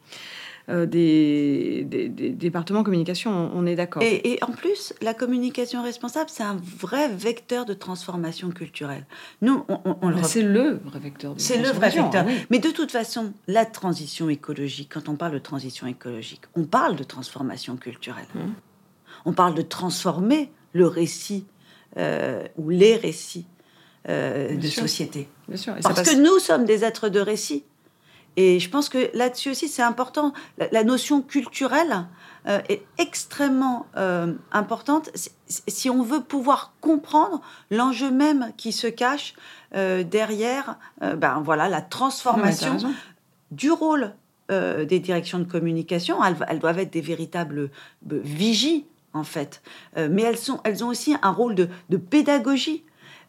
[0.69, 4.01] euh, des, des, départements communication, on, est d'accord.
[4.03, 9.05] Et, en plus, la communication responsable, c'est un vrai vecteur de transformation culturelle.
[9.41, 11.33] Nous, on, le c'est le vrai vecteur.
[11.37, 12.25] c'est le vrai vecteur.
[12.49, 16.95] Mais de toute façon, la transition écologique, quand on parle de transition écologique, on parle
[16.95, 18.27] de transformation culturelle.
[18.35, 18.53] Hum.
[19.25, 21.45] On parle de transformer le récit
[21.97, 23.45] euh, ou les récits
[24.09, 25.29] euh, de société.
[25.47, 27.63] Parce que nous sommes des êtres de récit.
[28.37, 30.33] Et je pense que là-dessus aussi, c'est important.
[30.71, 32.05] La, notion culturelle
[32.47, 33.85] euh, est extrêmement
[34.51, 35.09] importante
[35.47, 37.41] si, on veut pouvoir comprendre
[37.71, 39.35] l'enjeu même qui se cache
[39.71, 42.77] derrière ben, voilà, la transformation
[43.51, 44.13] du rôle
[44.49, 46.21] des directions de communication.
[46.23, 47.69] Elles, elles, doivent être des véritables
[48.03, 49.61] vigies en fait.
[49.97, 52.83] Euh, mais elles, sont, elles ont aussi un rôle de, de pédagogie.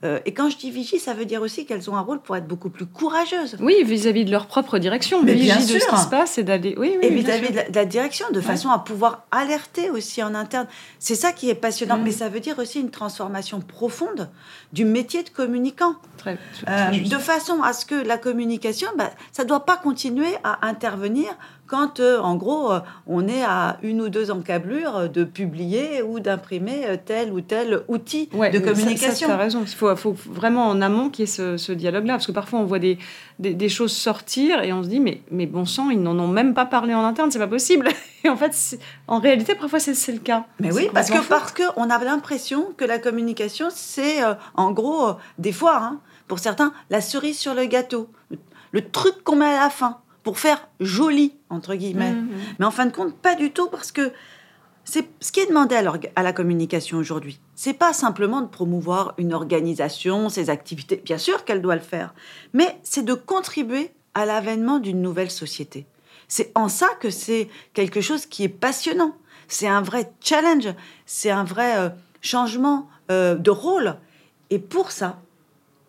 [0.06, 2.36] Euh, et quand je dis vigie, ça veut dire aussi qu'elles ont un rôle pour
[2.36, 3.56] être beaucoup plus courageuses.
[3.60, 5.22] Oui, vis-à-vis de leur propre direction.
[5.22, 5.74] Mais vigie bien sûr.
[5.74, 6.74] de ce qui se passe et d'aller.
[6.78, 10.66] Oui, oui, et vis-à-vis de, la direction, de façon à pouvoir alerter aussi en interne.
[10.98, 11.98] C'est ça qui est passionnant.
[11.98, 12.02] Mm.
[12.04, 14.30] Mais ça veut dire aussi une transformation profonde
[14.72, 15.94] du métier de communicant.
[16.18, 16.38] Très,
[16.68, 20.66] euh, de façon à ce que la communication, bah, ça ne doit pas continuer à
[20.66, 26.02] intervenir quand, euh, en gros, euh, on est à une ou deux encablures de publier
[26.02, 29.26] ou d'imprimer euh, tel ou tel outil de communication.
[29.26, 29.62] Tu as raison.
[29.62, 32.14] Il faut, faut, vraiment en amont qu'il y ait ce, ce dialogue-là.
[32.14, 32.98] Parce que parfois, on voit des,
[33.38, 36.54] des, choses sortir et on se dit, mais, mais bon sang, ils n'en ont même
[36.54, 37.88] pas parlé en interne, c'est pas possible.
[38.24, 38.76] Et en fait,
[39.06, 40.46] en réalité, parfois, c'est le cas.
[40.58, 44.16] Mais oui, parce que, parce que on a l'impression que la communication, c'est
[44.54, 48.08] en gros, des fois, hein, pour certains, la cerise sur le gâteau.
[48.72, 52.10] Le truc qu'on met à la fin pour faire joli, entre guillemets.
[52.10, 52.38] Mmh, mmh.
[52.58, 54.12] Mais en fin de compte, pas du tout, parce que
[54.82, 57.38] c'est ce qui est demandé à, à la communication aujourd'hui.
[57.54, 60.96] C'est pas simplement de promouvoir une organisation, ses activités.
[60.96, 62.12] Bien sûr qu'elle doit le faire,
[62.54, 65.86] mais c'est de contribuer à l'avènement d'une nouvelle société.
[66.26, 69.14] C'est en ça que c'est quelque chose qui est passionnant.
[69.46, 71.88] C'est un vrai challenge, c'est un vrai euh,
[72.20, 73.94] changement euh, de rôle.
[74.50, 75.20] Et pour ça,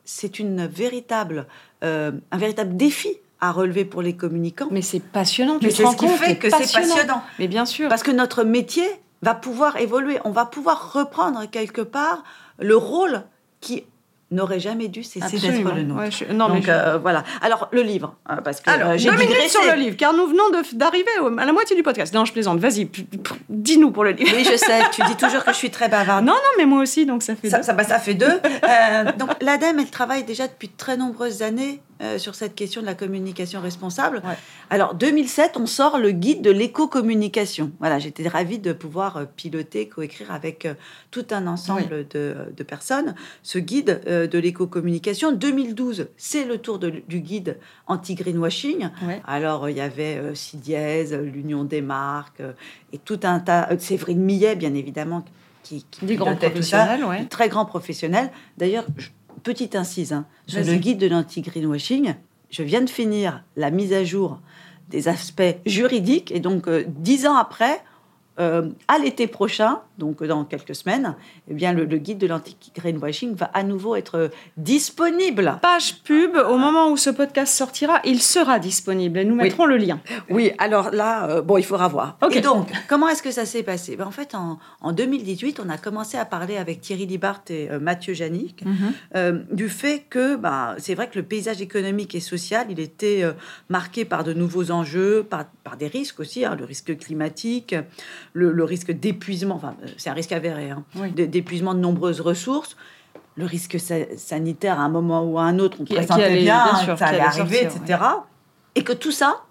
[0.06, 1.47] c'est une véritable,
[1.84, 4.67] euh, un véritable défi à relever pour les communicants.
[4.71, 5.60] Mais c'est passionnant.
[5.62, 7.21] Mais c'est ce qui fait que c'est passionnant.
[7.39, 7.89] Mais bien sûr.
[7.89, 8.88] Parce que notre métier
[9.21, 10.19] va pouvoir évoluer.
[10.26, 12.23] On va pouvoir reprendre quelque part
[12.60, 13.23] le rôle
[13.62, 13.86] qui
[14.29, 16.33] n'aurait jamais dû cesser d'être le nôtre.
[16.33, 17.23] Non, Donc euh, voilà.
[17.41, 20.13] Alors le livre, hein, parce que Alors, euh, j'ai deux minutes sur le livre, car
[20.13, 22.13] nous venons d'arriver à la moitié du podcast.
[22.13, 22.59] Non, je plaisante.
[22.59, 22.89] Vas-y,
[23.49, 24.31] dis-nous pour le livre.
[24.35, 24.81] Oui, je sais.
[24.91, 26.25] Tu dis toujours que je suis très bavarde.
[26.25, 27.63] Non, non, mais moi aussi, donc ça fait ça, deux.
[27.63, 28.25] Ça, bah, ça fait deux.
[28.63, 32.81] euh, donc l'ADEME, elle travaille déjà depuis de très nombreuses années euh, sur cette question
[32.81, 34.21] de la communication responsable.
[34.69, 37.71] Alors, 2007, on sort le guide de l'éco-communication.
[37.79, 40.67] Voilà, j'étais ravie de pouvoir piloter, coécrire avec
[41.11, 45.32] tout un ensemble de, de, personnes ce guide de l'éco-communication.
[45.32, 48.89] 2012, c'est le tour de, du guide anti-greenwashing.
[49.25, 52.41] Alors, il y avait CIDIES, l'Union des marques,
[52.93, 53.69] et tout un tas.
[53.77, 55.23] Séverine Millet, bien évidemment,
[55.63, 58.32] qui, qui des grands professionnels, ça, très grands professionnels.
[58.58, 58.86] D'ailleurs,
[59.43, 62.15] petite incise, hein, sur le guide de l'anti-greenwashing,
[62.49, 64.39] je viens de finir la mise à jour
[64.89, 67.84] des aspects juridiques, et donc euh, dix ans après,
[68.39, 71.15] euh, à l'été prochain, donc dans quelques semaines,
[71.50, 75.58] eh bien, le, guide de l'anti-greenwashing va à nouveau être disponible.
[75.62, 79.78] Page pub, au moment où ce podcast sortira, il sera disponible et nous mettrons le
[79.78, 80.00] lien.
[80.30, 82.17] Oui, alors là, euh, bon, il faudra voir.
[82.32, 83.95] Et donc, comment est-ce que ça s'est passé?
[83.95, 87.80] Ben, En fait, en, 2018, on a commencé à parler avec Thierry Libart et euh,
[87.80, 89.45] Mathieu Janik mhm.
[89.52, 93.23] du fait que ben, c'est vrai que le paysage économique et social, il était
[93.69, 97.76] marqué par de nouveaux enjeux, par, par des risques aussi, hein, le risque climatique,
[98.38, 100.84] le, risque d'épuisement, enfin, euh, c'est un risque avéré, hein,
[101.15, 102.76] d'épuisement de nombreuses ressources
[103.36, 103.78] le risque
[104.17, 107.65] sanitaire à un moment ou à un autre, on qui, pressentait bien, ça allait, arriver,
[107.65, 108.02] etc.
[108.73, 109.43] Et que tout ça,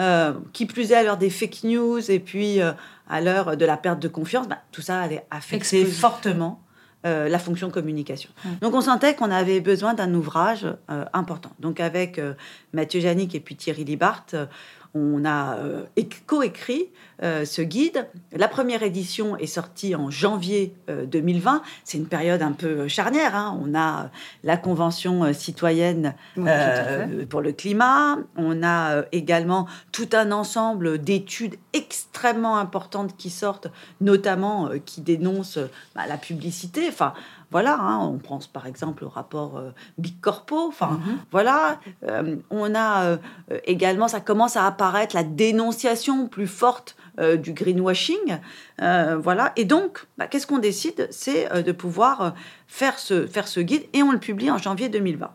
[0.00, 2.72] euh, qui plus est à l'heure des fake news et puis euh,
[3.08, 6.60] à l'heure de la perte de confiance, bah, tout ça allait affecter fortement
[7.04, 8.30] la fonction communication.
[8.60, 10.66] Donc on sentait qu'on avait besoin d'un ouvrage
[11.12, 11.50] important.
[11.58, 12.20] Donc avec
[12.72, 14.26] Mathieu Janik et puis Thierry Libart,
[14.94, 15.58] on a
[16.26, 16.90] coécrit
[17.22, 18.08] euh, ce guide.
[18.32, 21.54] La première édition est sortie en janvier 2020.
[21.54, 23.36] Euh, C'est une période un peu charnière.
[23.36, 23.58] Hein.
[23.62, 24.10] On a
[24.42, 26.14] la Convention citoyenne
[27.28, 28.18] pour le climat.
[28.36, 33.68] On a également tout un ensemble d'études extrêmement importantes qui sortent,
[34.00, 35.58] notamment qui dénoncent
[35.94, 36.86] bah, la publicité.
[36.88, 37.14] Enfin,
[37.52, 40.68] voilà, hein, on pense par exemple au rapport euh, Big Corpo.
[40.68, 41.18] Enfin, mhm.
[41.30, 43.16] voilà, euh, on a euh,
[43.64, 48.38] également, ça commence à apparaître la dénonciation plus forte du greenwashing.
[48.78, 51.08] voilà, et donc, bah, qu'est-ce qu'on décide?
[51.10, 52.34] C'est de pouvoir
[52.66, 55.30] faire ce, faire ce guide et on le publie en janvier 2020.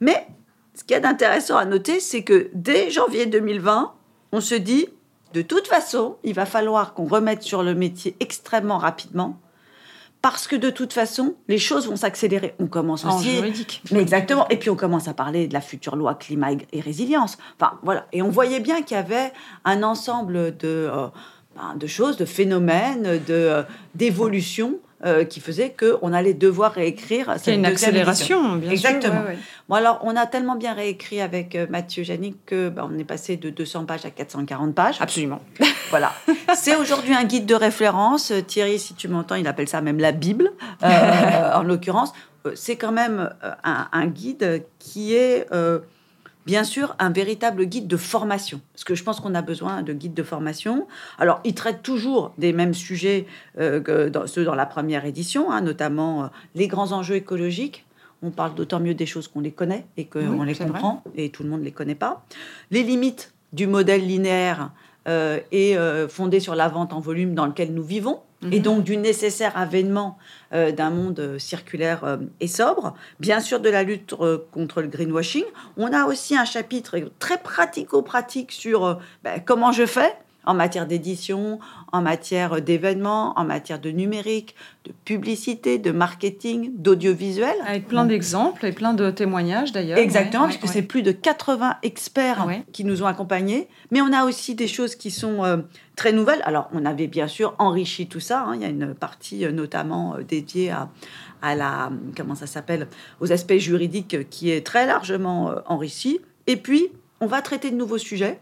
[0.00, 0.26] Mais
[0.74, 3.94] ce qu'il y a d'intéressant à noter, c'est que dès janvier 2020,
[4.32, 4.88] on se dit,
[5.32, 9.38] de toute façon, il va falloir qu'on remette sur le métier extrêmement rapidement
[10.22, 12.54] parce que de toute façon, les choses vont s'accélérer.
[12.58, 13.14] On commence aussi.
[13.14, 13.82] En juridique.
[13.92, 14.48] Mais exactement.
[14.48, 17.38] Et puis on commence à parler de la future loi climat et résilience.
[17.60, 18.06] Enfin, voilà.
[18.12, 19.32] Et on voyait bien qu'il y avait
[19.64, 21.06] un ensemble de, euh,
[21.54, 23.62] ben, de choses, de phénomènes, de, euh,
[23.94, 29.26] d'évolutions euh, qui faisait qu'on allait devoir réécrire cette une accélération, bien Exactement.
[29.26, 29.36] sûr.
[29.68, 33.04] Bon, alors, on a tellement bien réécrit avec euh, Mathieu Janik que bah, on est
[33.04, 34.96] passé de 200 pages à 440 pages.
[35.00, 35.42] Absolument.
[35.90, 36.14] voilà.
[36.54, 38.32] C'est aujourd'hui un guide de référence.
[38.46, 40.50] Thierry, si tu m'entends, il appelle ça même la Bible,
[40.82, 40.88] euh,
[41.54, 42.14] en l'occurrence.
[42.54, 45.46] C'est quand même un, un, guide qui est
[46.46, 49.92] bien sûr un véritable guide de formation, parce que je pense qu'on a besoin de
[49.92, 50.86] guides de formation.
[51.18, 53.26] Alors, il traite toujours des mêmes sujets
[53.58, 57.84] euh, que dans, ceux dans la première édition, hein, notamment euh, les grands enjeux écologiques.
[58.22, 61.42] On parle d'autant mieux des choses qu'on les connaît et qu'on les comprend, et tout
[61.42, 62.24] le monde ne les connaît pas.
[62.70, 64.70] Les limites du modèle linéaire
[65.06, 65.76] euh, et
[66.08, 68.62] fondé sur la vente en volume dans lequel nous vivons et mhm.
[68.62, 70.18] donc du nécessaire avènement
[70.52, 74.14] euh, d'un monde euh, circulaire euh, et sobre, bien sûr de la lutte
[74.52, 75.44] contre le greenwashing.
[75.76, 80.12] On a aussi un chapitre très pratico-pratique sur ben, comment je fais
[80.46, 81.58] en matière d'édition,
[81.92, 84.54] en matière d'événements, en matière de numérique,
[84.84, 87.54] de publicité, de marketing, d'audiovisuel.
[87.66, 89.98] Avec plein d'exemples et plein de témoignages d'ailleurs.
[89.98, 93.68] Exactement, parce que c'est plus de 80 experts qui nous ont accompagnés.
[93.90, 95.58] Mais on a aussi des choses qui sont euh,
[95.96, 96.42] très nouvelles.
[96.44, 98.44] Alors, on avait bien sûr enrichi tout ça.
[98.44, 98.54] Hein.
[98.54, 100.88] Il y a une partie euh, notamment euh, dédiée à,
[101.42, 102.86] à la, comment ça s'appelle,
[103.20, 106.20] aux aspects juridiques qui est très largement enrichie.
[106.46, 106.88] Et puis,
[107.20, 108.40] on va traiter de nouveaux sujets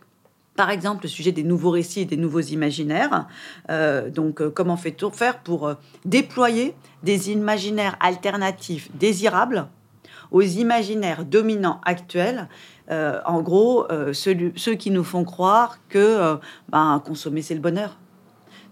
[0.56, 3.26] par exemple, le sujet des nouveaux récits et des nouveaux imaginaires.
[3.70, 9.66] Euh, donc, euh, comment fait-on faire pour euh, déployer des imaginaires alternatifs désirables
[10.30, 12.48] aux imaginaires dominants actuels?
[12.90, 16.36] En gros, ceux, qui nous font croire que
[16.68, 17.96] ben, consommer, c'est le bonheur.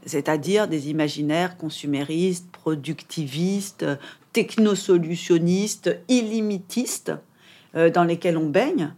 [0.05, 3.87] C'est-à-dire des imaginaires consuméristes, productivistes,
[4.35, 7.13] technosolutionnistes, illimitistes,
[7.75, 8.93] dans lesquels on baigne,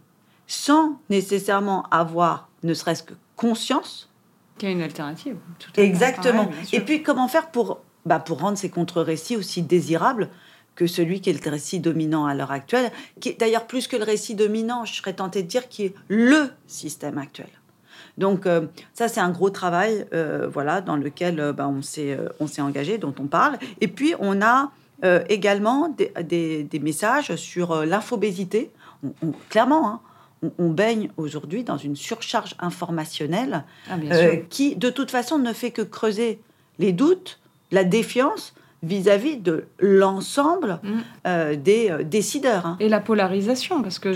[0.47, 4.09] sans nécessairement avoir ne serait-ce que conscience
[4.57, 5.37] Qui a une alternative.
[5.77, 6.49] Exactement.
[6.73, 10.29] et puis, comment faire pour, bah, pour rendre ces contre-récits aussi désirables
[10.75, 13.95] que celui qui est le récit dominant à l'heure actuelle, qui est d'ailleurs plus que
[13.95, 17.47] le récit dominant, je serais tentée de dire, qui est le système actuel.
[18.17, 22.17] Donc euh, ça, c'est un gros travail, euh, voilà, dans lequel euh, bah, on s'est
[22.39, 23.57] on s'est engagé, dont on parle.
[23.81, 24.71] Et puis on a
[25.29, 28.71] également des, des, messages sur l'infobésité.
[29.49, 29.99] clairement, hein,
[30.57, 33.97] on, baigne aujourd'hui dans une surcharge informationnelle ah,
[34.49, 36.39] qui, de toute façon, ne fait que creuser
[36.79, 37.39] les doutes,
[37.71, 38.53] la défiance
[38.83, 40.89] vis-à-vis de l'ensemble mm.
[41.27, 42.65] euh, des euh, décideurs.
[42.65, 42.77] Hein.
[42.79, 44.09] Et la polarisation, parce que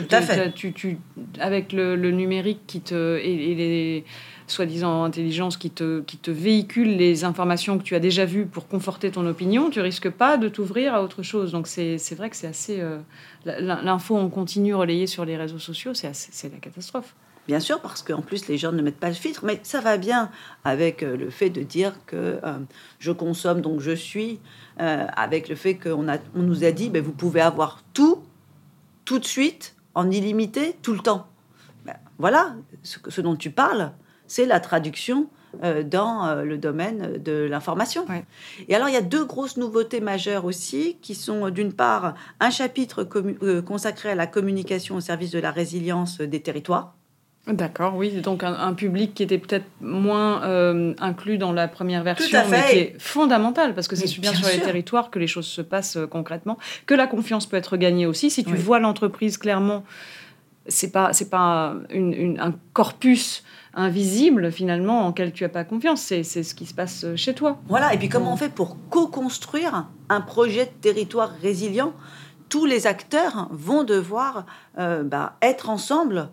[0.56, 0.98] Tu, tu,
[1.40, 4.06] avec le, numérique qui te, et, les
[4.52, 8.68] soi-disant intelligences qui te, qui te véhiculent les informations que tu as déjà vues pour
[8.68, 11.52] conforter ton opinion, tu risques pas de t'ouvrir à autre chose.
[11.52, 12.82] Donc c'est vrai que c'est assez...
[12.82, 13.00] Euh,
[13.46, 17.16] l'info en continu relayée sur les réseaux sociaux, c'est la catastrophe.
[17.48, 19.98] Bien sûr, parce qu'en plus, les gens ne mettent pas le filtre, mais ça va
[19.98, 20.30] bien
[20.66, 22.60] avec euh, le fait de dire que euh,
[23.00, 24.40] je consomme, donc je suis,
[24.78, 28.24] avec le fait qu'on on nous a dit, ben, vous pouvez avoir tout,
[29.04, 31.28] tout de suite, en illimité, tout le temps.
[31.86, 33.92] Ben, voilà, ce, dont tu parles,
[34.30, 35.28] c'est la traduction
[35.62, 38.06] dans le domaine de l'information.
[38.68, 42.52] Et alors, il y a deux grosses nouveautés majeures aussi, qui sont d'une part un
[42.52, 43.04] chapitre
[43.66, 46.94] consacré à la communication au service de la résilience des territoires
[47.54, 48.22] D'accord, oui.
[48.22, 52.78] Donc un, public qui était peut-être moins euh, inclus dans la première version, mais qui
[52.78, 56.06] est fondamental parce que c'est bien, sur les territoires que les choses se passent euh,
[56.06, 59.84] concrètement, que la confiance peut être gagnée aussi si tu vois l'entreprise clairement.
[60.70, 66.02] C'est pas c'est pas un corpus invisible finalement en quel tu as pas confiance.
[66.02, 67.60] C'est ce qui se passe chez toi.
[67.68, 67.94] Voilà.
[67.94, 71.94] Et puis comment on fait pour co-construire un projet de territoire résilient?
[72.50, 74.46] Tous les acteurs vont devoir
[74.80, 76.30] euh, bah, être ensemble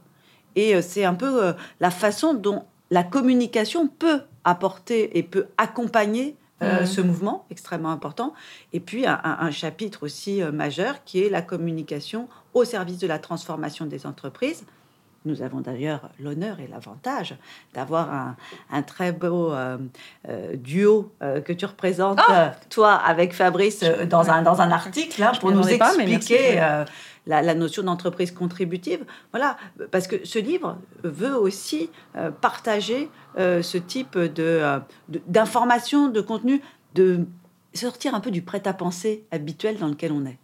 [0.57, 5.47] et euh, c'est un peu euh, la façon dont la communication peut apporter et peut
[5.59, 6.87] accompagner euh, mmh.
[6.87, 8.35] ce mouvement extrêmement important.
[8.73, 13.87] Et puis un, chapitre aussi majeur qui est la communication au service de la transformation
[13.87, 14.65] des entreprises.
[15.25, 17.37] Nous avons d'ailleurs l'honneur et l'avantage
[17.75, 18.37] d'avoir
[18.71, 19.53] un, très beau
[20.55, 25.51] duo que tu représentes, ah toi, avec Fabrice, dans, un, dans un article, hein, pour
[25.51, 26.85] nous expliquer
[27.27, 29.05] la, notion d'entreprise contributive.
[29.33, 29.57] Voilà,
[29.91, 36.63] parce que ce livre veut aussi euh, partager euh, ce type de, d'informations, de, contenu,
[36.95, 37.27] de
[37.75, 40.39] sortir un peu du prêt-à-penser habituel dans lequel on est.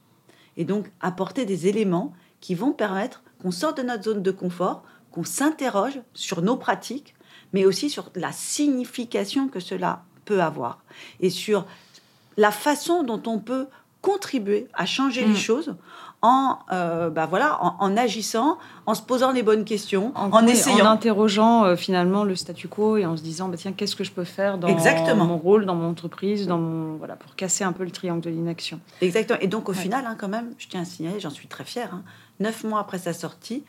[0.57, 4.83] Et donc apporter des éléments qui vont permettre qu'on sorte de notre zone de confort,
[5.11, 7.15] qu'on s'interroge sur nos pratiques,
[7.53, 10.83] mais aussi sur la signification que cela peut avoir
[11.21, 11.67] et sur
[12.37, 13.67] la façon dont on peut
[14.01, 15.37] contribuer à changer les mm.
[15.37, 15.77] choses
[16.23, 18.57] en, euh, bah voilà, en, agissant,
[18.87, 20.87] en se posant les bonnes questions, en, essayant.
[20.87, 24.05] En interrogeant euh, finalement le statu quo et en se disant, bah, tiens, qu'est-ce que
[24.05, 24.69] je peux faire dans
[25.27, 28.31] mon rôle, dans mon entreprise, dans mon, voilà, pour casser un peu le triangle de
[28.31, 28.79] l'inaction.
[29.01, 29.41] Exactement.
[29.41, 31.93] Et donc au final, hein, quand même, je tiens à signaler, j'en suis très fière,
[31.93, 32.03] hein,
[32.39, 33.65] neuf mois après sa sortie,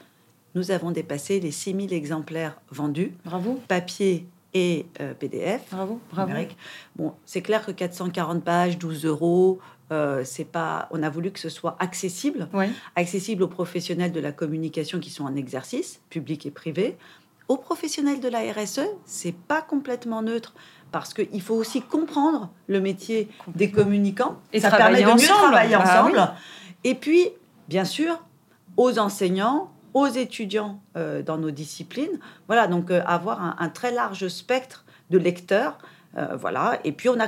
[0.53, 3.13] nous avons dépassé les 6000 exemplaires vendus.
[3.25, 3.59] Bravo.
[3.67, 5.61] Papier et euh, PDF.
[5.71, 6.31] Bravo, bravo.
[6.95, 9.59] Bon, c'est clair que 440 pages, 12 euros,
[9.91, 12.47] euh, c'est pas, on a voulu que ce soit accessible,
[12.95, 16.97] accessible aux professionnels de la communication qui sont en exercice, public et privé.
[17.49, 20.53] Aux professionnels de la RSE, c'est pas complètement neutre
[20.91, 24.39] parce qu'il faut aussi comprendre le métier des communicants.
[24.53, 26.33] Et ça permet de mieux travailler bah ensemble.
[26.83, 27.29] Et puis,
[27.67, 28.23] bien sûr,
[28.77, 32.19] aux enseignants, aux étudiants euh, dans nos disciplines.
[32.47, 35.77] Voilà, donc euh, avoir un, un, très large spectre de lecteurs.
[36.39, 37.27] voilà, et puis on a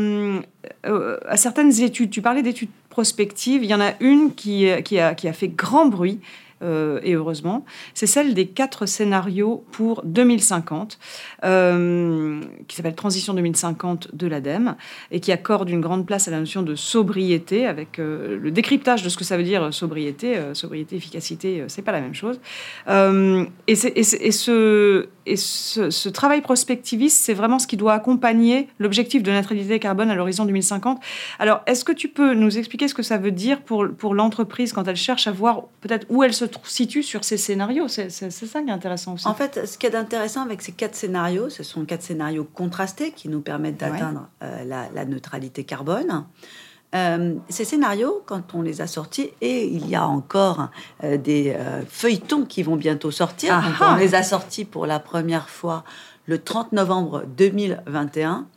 [0.85, 2.09] euh, à certaines études?
[2.09, 3.63] Tu parlais d'études prospectives.
[3.63, 6.19] Il y en a une qui, qui, a, qui a fait grand bruit.
[6.61, 10.99] Et heureusement, c'est celle des quatre scénarios pour 2050,
[11.41, 14.75] qui s'appelle Transition 2050 de l'ADEME,
[15.11, 19.09] et qui accorde une grande place à la notion de sobriété, avec le décryptage de
[19.09, 20.37] ce que ça veut dire sobriété.
[20.53, 22.39] sobriété, efficacité, c'est pas la même chose.
[22.87, 29.79] et, ce, et ce, travail prospectiviste, c'est vraiment ce qui doit accompagner l'objectif de neutralité
[29.79, 30.99] carbone à l'horizon 2050.
[31.39, 34.73] Alors, est-ce que tu peux nous expliquer ce que ça veut dire pour, pour l'entreprise
[34.73, 38.61] quand elle cherche à voir peut-être où elle se situe sur ces scénarios C'est ça
[38.61, 39.27] qui est intéressant aussi.
[39.27, 43.11] En fait, ce qui est intéressant avec ces quatre scénarios, ce sont quatre scénarios contrastés
[43.11, 46.25] qui nous permettent d'atteindre euh, la, neutralité carbone.
[46.95, 50.69] Euh, ces scénarios, quand on les a sortis, et il y a encore
[51.03, 51.55] euh, des
[51.89, 53.97] feuilletons qui vont bientôt sortir, ah on ah.
[53.99, 55.83] les a sortis pour la première fois
[56.25, 58.47] le 30 novembre 2021.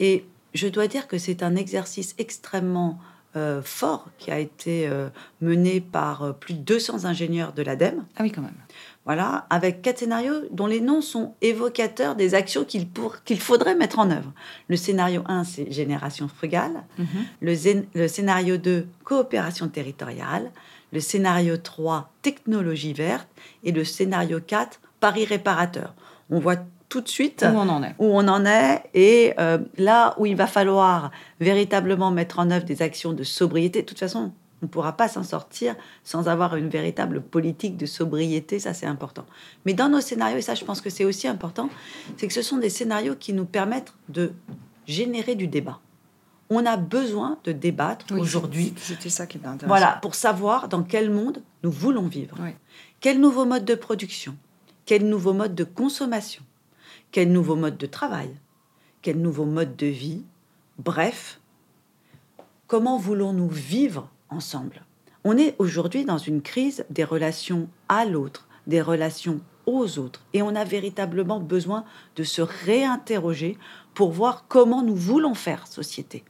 [0.00, 2.98] Et je dois dire que c'est un exercice extrêmement
[3.34, 5.08] euh, fort qui a été euh,
[5.40, 8.04] mené par euh, plus de 200 ingénieurs de l'ADEME.
[8.16, 8.52] Ah oui, quand même.
[9.06, 12.86] Voilà, avec quatre scénarios dont les noms sont évocateurs des actions qu'il
[13.24, 14.32] qu'il faudrait mettre en œuvre.
[14.68, 16.84] Le scénario 1, c'est génération frugale.
[16.98, 17.06] Mhm.
[17.40, 20.50] le, le, scénario 2, coopération territoriale.
[20.92, 23.28] Le scénario 3, technologie verte.
[23.64, 25.94] Et le scénario 4, Paris réparateur.
[26.28, 26.58] On voit
[26.92, 27.94] tout de suite où on en est.
[27.98, 32.66] Où on en est et euh, là où il va falloir véritablement mettre en œuvre
[32.66, 33.80] des actions de sobriété.
[33.80, 34.30] De toute façon,
[34.60, 35.74] on ne pourra pas s'en sortir
[36.04, 39.24] sans avoir une véritable politique de sobriété, ça c'est important.
[39.64, 41.70] Mais dans nos scénarios, et ça je pense que c'est aussi important,
[42.18, 44.32] c'est que ce sont des scénarios qui nous permettent de
[44.86, 45.80] générer du débat.
[46.50, 48.74] On a besoin de débattre aujourd'hui.
[48.76, 49.66] C'était ça qui est intéressant.
[49.66, 52.36] Voilà, pour savoir dans quel monde nous voulons vivre.
[53.00, 54.36] Quel nouveau mode de production
[54.84, 56.42] Quel nouveau mode de consommation
[57.12, 58.30] quel nouveau mode de travail?
[59.02, 60.24] Quel nouveau mode de vie?
[60.78, 61.40] Bref,
[62.66, 64.82] comment voulons-nous vivre ensemble?
[65.22, 70.24] On est aujourd'hui dans une crise des relations à l'autre, des relations aux autres.
[70.32, 71.84] Et on a véritablement besoin
[72.16, 73.58] de se réinterroger
[73.92, 76.24] pour voir comment nous voulons faire société.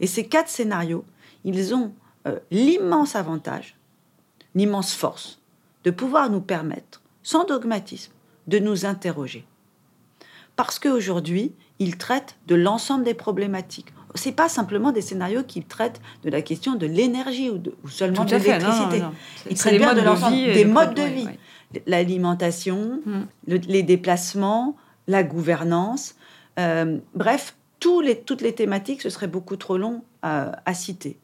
[0.00, 1.04] Et ces quatre scénarios,
[1.44, 1.94] ils ont
[2.26, 3.78] euh, l'immense avantage,
[4.56, 5.40] l'immense force
[5.84, 8.12] de pouvoir nous permettre, sans dogmatisme,
[8.48, 9.46] de nous interroger
[10.56, 13.88] parce qu'aujourd'hui, ils traitent de l'ensemble des problématiques.
[14.14, 18.24] Ce n'est pas simplement des scénarios qui traitent de la question de l'énergie ou, seulement
[18.24, 19.02] de l'électricité.
[19.50, 21.28] Ils traitent bien de l'ensemble des modes de vie,
[21.86, 23.24] l'alimentation, hmm.
[23.46, 24.76] les déplacements,
[25.08, 26.14] la gouvernance.
[26.60, 27.56] Euh, bref,
[28.02, 31.18] les, toutes les thématiques, ce serait beaucoup trop long à, citer.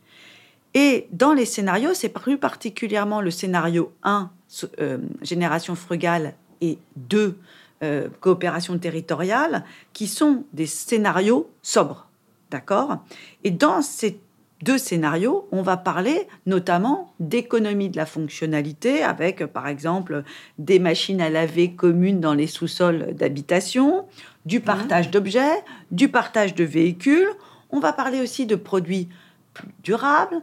[0.74, 4.30] Et dans les scénarios, c'est plus particulièrement le scénario 1,
[4.78, 7.38] euh, génération frugale, et 2,
[7.82, 12.08] euh, coopération territoriale, qui sont des scénarios sobres.
[12.50, 12.98] D'accord?
[13.44, 14.20] Et dans ces
[14.62, 20.24] deux scénarios, on va parler notamment d'économie de la fonctionnalité, avec par exemple
[20.58, 24.04] des machines à laver communes dans les sous-sols d'habitation,
[24.44, 24.62] du mmh.
[24.62, 27.28] partage d'objets, du partage de véhicules.
[27.70, 29.08] On va parler aussi de produits
[29.54, 30.42] plus durables,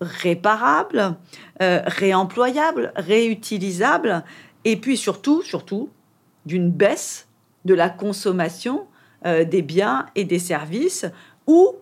[0.00, 1.16] réparables,
[1.60, 4.24] euh, réemployables, réutilisables,
[4.64, 5.88] et puis surtout, surtout,
[6.46, 7.28] d'une baisse
[7.64, 8.86] de la consommation
[9.24, 11.06] euh, des biens et des services,
[11.46, 11.74] ou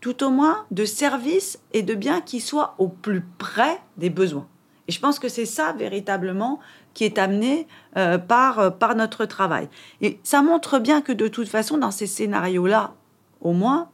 [0.00, 4.46] tout au moins de services et de biens qui soient au plus près des besoins.
[4.88, 6.60] Et je pense que c'est ça véritablement
[6.94, 9.68] qui est amené euh, par, euh, par notre travail.
[10.00, 12.94] Et ça montre bien que de toute façon, dans ces scénarios-là,
[13.40, 13.90] au moins,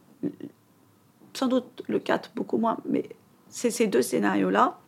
[1.33, 3.09] sans doute le 4 beaucoup moins, mais
[3.49, 4.79] ces deux scénarios-là,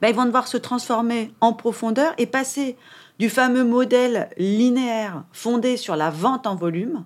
[0.00, 2.76] ben, ils vont devoir se transformer en profondeur et passer
[3.18, 7.04] du fameux modèle linéaire fondé sur la vente en volume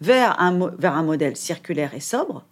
[0.00, 2.44] vers un, vers un modèle circulaire et sobre.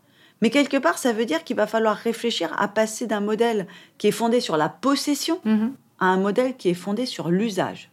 [0.42, 3.66] Mais quelque part, ça veut dire qu'il va falloir réfléchir à passer d'un modèle
[3.98, 5.72] qui est fondé sur la possession mhm.
[5.98, 7.90] à un modèle qui est fondé sur l'usage.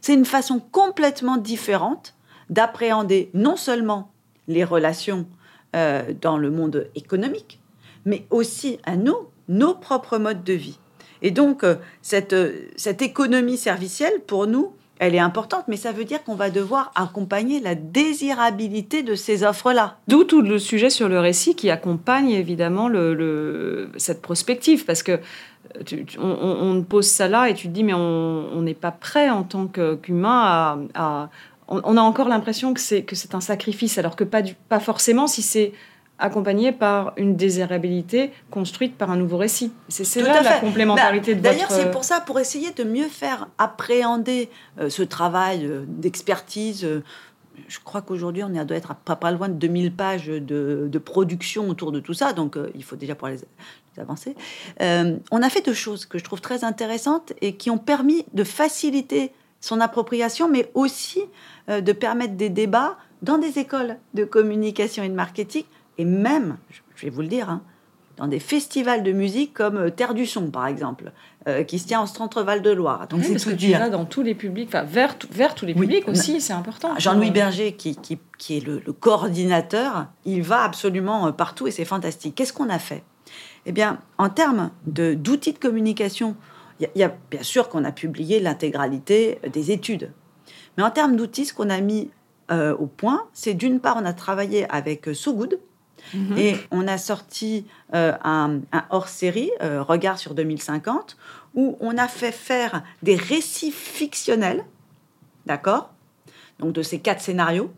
[0.00, 2.14] C'est une façon complètement différente
[2.50, 4.10] d'appréhender non seulement
[4.48, 5.26] les relations
[5.74, 7.60] euh, dans le monde économique,
[8.04, 9.16] mais aussi à nous,
[9.48, 10.78] nos propres modes de vie.
[11.22, 15.90] Et donc, euh, cette, euh, cette économie servicielle, pour nous, elle est importante, mais ça
[15.90, 19.96] veut dire qu'on va devoir accompagner la désirabilité de ces offres-là.
[20.06, 25.12] D'où tout le sujet sur le récit qui accompagne évidemment le, cette prospective, parce que
[25.92, 29.42] euh, on, pose ça là et tu te dis mais on n'est pas prêt en
[29.42, 31.30] tant qu'humain à,
[31.68, 34.80] on, a encore l'impression que c'est que c'est un sacrifice, alors que pas, du, pas
[34.80, 35.72] forcément si c'est
[36.22, 39.72] accompagné par une désirabilité construite par un nouveau récit.
[39.88, 43.48] C'est là la complémentarité bah, de D'ailleurs, c'est pour ça, pour essayer de mieux faire
[43.58, 44.48] appréhender
[44.80, 47.02] euh, ce travail euh, d'expertise, euh,
[47.68, 51.68] je crois qu'aujourd'hui, on doit être pas, pas loin de 2000 pages de, de production
[51.68, 54.34] autour de tout ça, donc euh, il faut déjà pouvoir les, les avancer.
[54.80, 58.24] Euh, on a fait deux choses que je trouve très intéressantes et qui ont permis
[58.32, 61.22] de faciliter son appropriation, mais aussi
[61.68, 65.64] euh, de permettre des débats dans des écoles de communication et de marketing,
[66.02, 66.56] et même,
[66.96, 67.62] je vais vous le dire, hein,
[68.16, 71.12] dans des festivals de musique comme euh, Terre du Son, par exemple,
[71.46, 73.06] euh, qui se tient en centre-val de Loire.
[73.06, 75.74] Donc, c'est parce que tu vas dans tous les publics, enfin, vers, vers tous les
[75.74, 76.90] publics aussi, c'est important.
[76.96, 81.68] Ah, Jean-Louis Berger, qui, qui, qui est le, le, coordinateur, il va absolument euh, partout
[81.68, 82.34] et c'est fantastique.
[82.34, 83.04] Qu'est-ce qu'on a fait?
[83.64, 86.34] Eh bien, en termes d'outils de, communication,
[86.80, 90.10] il y, y, a bien sûr qu'on a publié l'intégralité des études.
[90.76, 92.10] Mais en termes d'outils, ce qu'on a mis
[92.50, 95.58] euh, au point, c'est d'une part, on a travaillé avec So Good,
[96.14, 96.38] Mmh.
[96.38, 101.16] Et on a sorti euh, un, un hors-série, euh, Regard sur 2050,
[101.54, 104.64] où on a fait faire des récits fictionnels,
[105.46, 105.92] d'accord
[106.58, 107.72] Donc de ces quatre scénarios,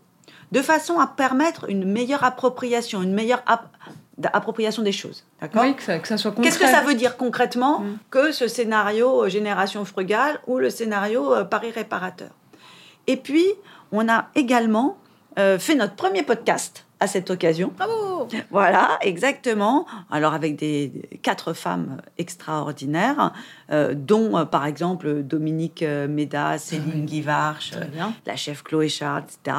[0.51, 3.67] de façon à permettre une meilleure appropriation, une meilleure ap
[4.31, 5.25] appropriation des choses.
[5.41, 6.33] D'accord Oui, que ça, que ça soit.
[6.41, 7.97] Qu'est-ce que ça veut dire concrètement mmh.
[8.09, 12.29] que ce scénario euh, Génération frugale ou le scénario Paris réparateur?
[13.07, 13.45] Et puis,
[13.91, 14.97] on a également
[15.37, 17.71] euh, fait notre premier podcast à cette occasion.
[17.75, 19.85] Bravo Voilà, exactement.
[20.09, 20.91] Alors avec des,
[21.21, 23.33] quatre femmes extraordinaires,
[23.71, 27.01] euh, dont euh, par exemple Dominique euh, Méda, Céline oui.
[27.01, 27.73] Guivarch,
[28.25, 29.57] la chef Chloé Charles, etc.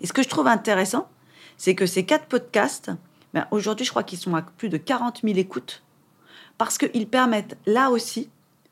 [0.00, 1.08] Et ce que je trouve intéressant,
[1.56, 2.90] c'est que ces quatre podcasts,
[3.32, 5.82] ben, aujourd'hui je crois qu'ils sont à plus de 40 000 écoutes,
[6.58, 8.28] parce qu'ils permettent là aussi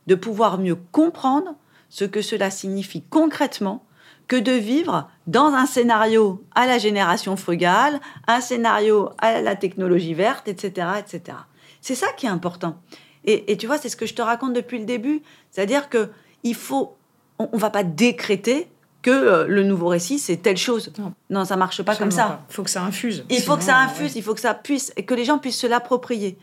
[0.07, 1.55] de pouvoir mieux comprendre
[1.89, 3.85] ce que cela signifie concrètement
[4.33, 10.15] que de vivre dans un scénario à la génération frugale, un scénario à la technologie
[10.15, 10.87] verte, etc.
[10.99, 11.37] etc.
[11.83, 12.81] C'est ça qui est important.
[13.27, 15.21] Et, et tu vois, c'est ce que je te raconte depuis le début.
[15.51, 16.09] C'est-à-dire que
[16.45, 16.97] il faut,
[17.39, 18.69] on ne va pas décréter
[19.03, 20.95] que euh, le nouveau récit, c'est telle chose.
[20.99, 22.41] Non, non ça marche pas Absolument comme ça.
[22.49, 23.27] Il faut que ça infuse.
[23.29, 24.19] Il faut que ça infuse, ouais.
[24.19, 26.39] il faut que ça puisse, et que les gens puissent se l'approprier.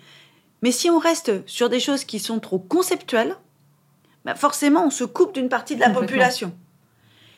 [0.62, 3.36] Mais si on reste sur des choses qui sont trop conceptuelles,
[4.26, 6.54] bah forcément, on se coupe d'une partie de la population.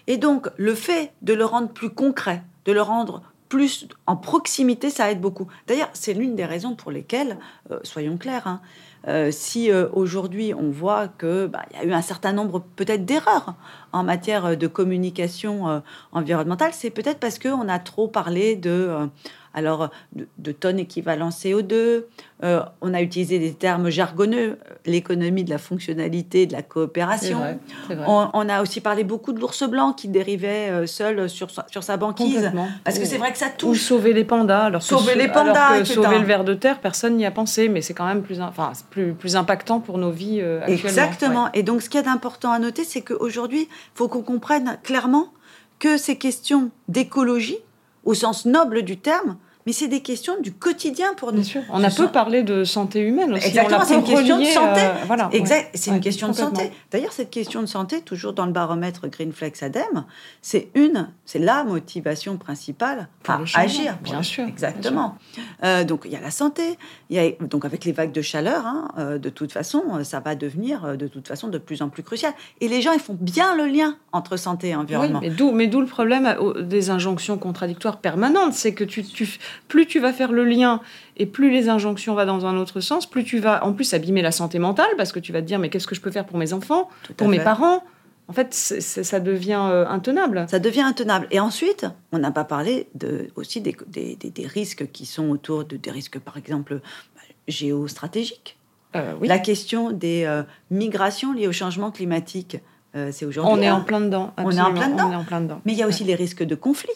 [0.08, 4.90] Et donc, le fait de le rendre plus concret, de le rendre plus en proximité,
[4.90, 5.48] ça aide beaucoup.
[5.68, 7.38] D'ailleurs, c'est l'une des raisons pour lesquelles,
[7.70, 8.62] euh, soyons clairs, hein,
[9.08, 13.04] euh, si euh, aujourd'hui on voit qu'il bah, y a eu un certain nombre peut-être
[13.04, 13.56] d'erreurs
[13.94, 15.80] en matière de communication euh,
[16.12, 19.06] environnementale, c'est peut-être parce qu'on a trop parlé de euh,
[19.54, 22.04] alors de, de, tonnes équivalent CO2.
[22.44, 27.38] Euh, on a utilisé des termes jargonneux, l'économie de la fonctionnalité, de la coopération.
[27.38, 28.06] Vrai, vrai.
[28.08, 31.84] On, on, a aussi parlé beaucoup de l'ours blanc qui dérivait euh, seul sur, sur
[31.84, 32.52] sa banquise.
[32.84, 33.78] Parce que c'est vrai que ça touche.
[33.78, 34.64] Ou sauver les pandas.
[34.64, 35.54] Alors sauver que, les pandas.
[35.54, 38.24] Alors que sauver le ver de terre, personne n'y a pensé, mais c'est quand même
[38.24, 40.88] plus, enfin, plus, plus impactant pour nos vies euh, actuellement.
[40.88, 41.44] Exactement.
[41.46, 41.50] Ouais.
[41.56, 45.34] Et donc, ce qu'il y a d'important à noter, c'est qu'aujourd'hui, faut qu'on comprenne clairement
[45.80, 47.58] que ces questions d'écologie,
[48.04, 51.42] au sens noble du terme, mais c'est des questions du quotidien pour nous.
[51.42, 51.62] Bien sûr.
[51.72, 53.48] On a peu parlé de santé humaine aussi.
[53.48, 54.82] Exactement, c'est une question de santé.
[54.82, 55.30] Euh, voilà.
[55.32, 56.72] Exact, c'est ouais, une question de santé.
[56.92, 60.06] D'ailleurs, cette question de santé, toujours dans le baromètre Greenflex Adem,
[60.42, 63.98] c'est une, c'est la motivation principale à agir.
[64.04, 64.46] Bien sûr.
[64.48, 65.18] Exactement.
[65.34, 65.54] Bien sûr.
[65.64, 66.78] Euh, donc il y a la santé,
[67.10, 70.20] il y a donc avec les vagues de chaleur, hein, euh, de toute façon, ça
[70.20, 72.34] va devenir euh, de toute façon de plus en plus crucial.
[72.60, 75.20] Et les gens, ils font bien le lien entre santé et environnement.
[75.22, 79.04] Oui, mais d'où, mais d'où le problème euh, des injonctions contradictoires permanentes, c'est que tu,
[79.04, 80.82] tu plus tu vas faire le lien
[81.18, 84.22] et plus les injonctions vont dans un autre sens, plus tu vas en plus abîmer
[84.22, 86.26] la santé mentale parce que tu vas te dire mais qu'est-ce que je peux faire
[86.26, 87.84] pour mes enfants, pour mes parents?
[88.32, 90.46] En fait, ça devient euh, intenable.
[90.50, 91.28] Ça devient intenable.
[91.32, 95.30] Et ensuite, on n'a pas parlé de, aussi des, des, des, des, risques qui sont
[95.30, 96.80] autour de des risques, par exemple,
[97.14, 98.58] bah, géostratégiques.
[98.96, 99.28] Euh, oui.
[99.28, 102.58] La question des euh, migrations liées au changement climatique,
[102.94, 103.54] c'est aujourd'hui.
[103.54, 104.34] On est en plein dedans.
[104.38, 105.10] On est en plein dedans.
[105.10, 105.62] On est en plein dedans.
[105.66, 106.08] Mais il y a aussi ouais.
[106.08, 106.90] les risques de conflits.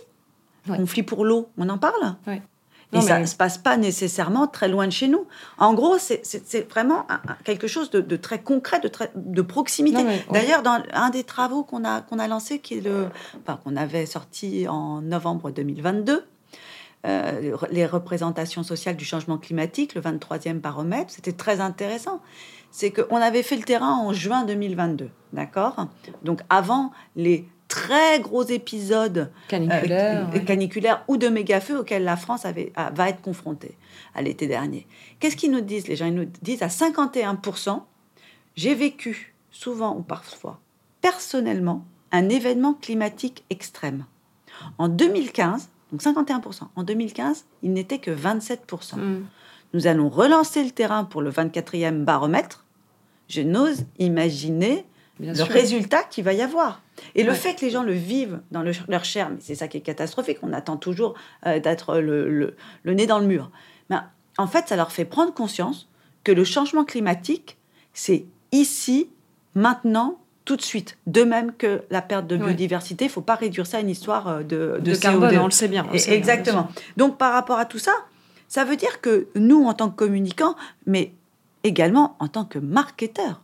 [0.69, 0.77] Ouais.
[0.77, 2.15] Conflit pour l'eau, on en parle?
[2.27, 2.41] Ouais.
[2.93, 5.25] Et ça ne se passe pas nécessairement très loin de chez nous.
[5.57, 10.03] En gros, c'est vraiment un, quelque chose de, de, très concret, de, très, de proximité.
[10.31, 13.07] D'ailleurs, dans un des travaux qu'on a, qu'on a lancé, qui est le,
[13.41, 16.25] enfin, qu'on avait sorti en novembre 2022,
[17.05, 22.19] euh, les représentations sociales du changement climatique, le 23e baromètre, c'était très intéressant.
[22.71, 25.87] C'est qu'on avait fait le terrain en juin 2022, d'accord?
[26.23, 32.45] Donc avant les très gros épisodes caniculaires, euh, caniculaires ou de méga-feux auxquels la France
[32.45, 33.75] avait, va être confrontée
[34.13, 34.87] à l'été dernier.
[35.19, 36.05] Qu'est-ce qu'ils nous disent Les gens?
[36.05, 37.81] Ils nous disent à 51%,
[38.55, 40.59] j'ai vécu souvent ou parfois
[41.01, 44.05] personnellement un événement climatique extrême.
[44.77, 48.95] En 2015, donc 51%, en 2015, il n'était que 27%.
[48.97, 49.25] Mm.
[49.73, 52.65] Nous allons relancer le terrain pour le 24e baromètre.
[53.27, 54.85] Je n'ose imaginer
[55.19, 55.47] Bien le sûr.
[55.47, 56.81] résultat qu'il va y avoir.
[57.15, 59.77] Et le fait que les gens le vivent dans leur chair, mais c'est ça qui
[59.77, 61.15] est catastrophique, on attend toujours
[61.45, 63.51] euh, d'être le, nez dans le mur.
[63.89, 63.97] Mais
[64.37, 65.89] en fait, ça leur fait prendre conscience
[66.23, 67.57] que le changement climatique,
[67.93, 69.09] c'est ici,
[69.53, 70.97] maintenant, tout de suite.
[71.07, 73.89] De même que la perte de biodiversité, il ne faut pas réduire ça à une
[73.89, 75.85] histoire euh, de, de, carbone, on le sait bien.
[75.91, 76.69] Exactement.
[76.97, 77.93] Donc par rapport à tout ça,
[78.47, 81.13] ça veut dire que nous, en tant que communicants, mais
[81.63, 83.41] également en tant que marketeurs,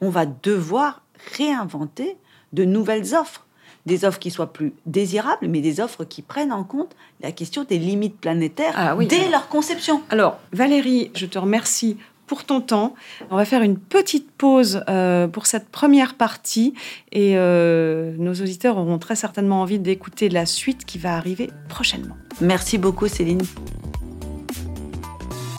[0.00, 1.02] on va devoir
[1.36, 2.16] réinventer
[2.52, 3.46] de nouvelles offres.
[3.84, 7.64] Des offres qui soient plus désirables, mais des offres qui prennent en compte la question
[7.64, 10.02] des limites planétaires ah dès leur conception.
[10.08, 11.96] Alors, Valérie, je te remercie
[12.32, 12.94] pour ton temps.
[13.30, 16.74] On va faire une petite pause euh, pour cette première partie
[17.10, 22.16] et euh, nos auditeurs auront très certainement envie d'écouter la suite qui va arriver prochainement.
[22.40, 23.42] Merci beaucoup Céline.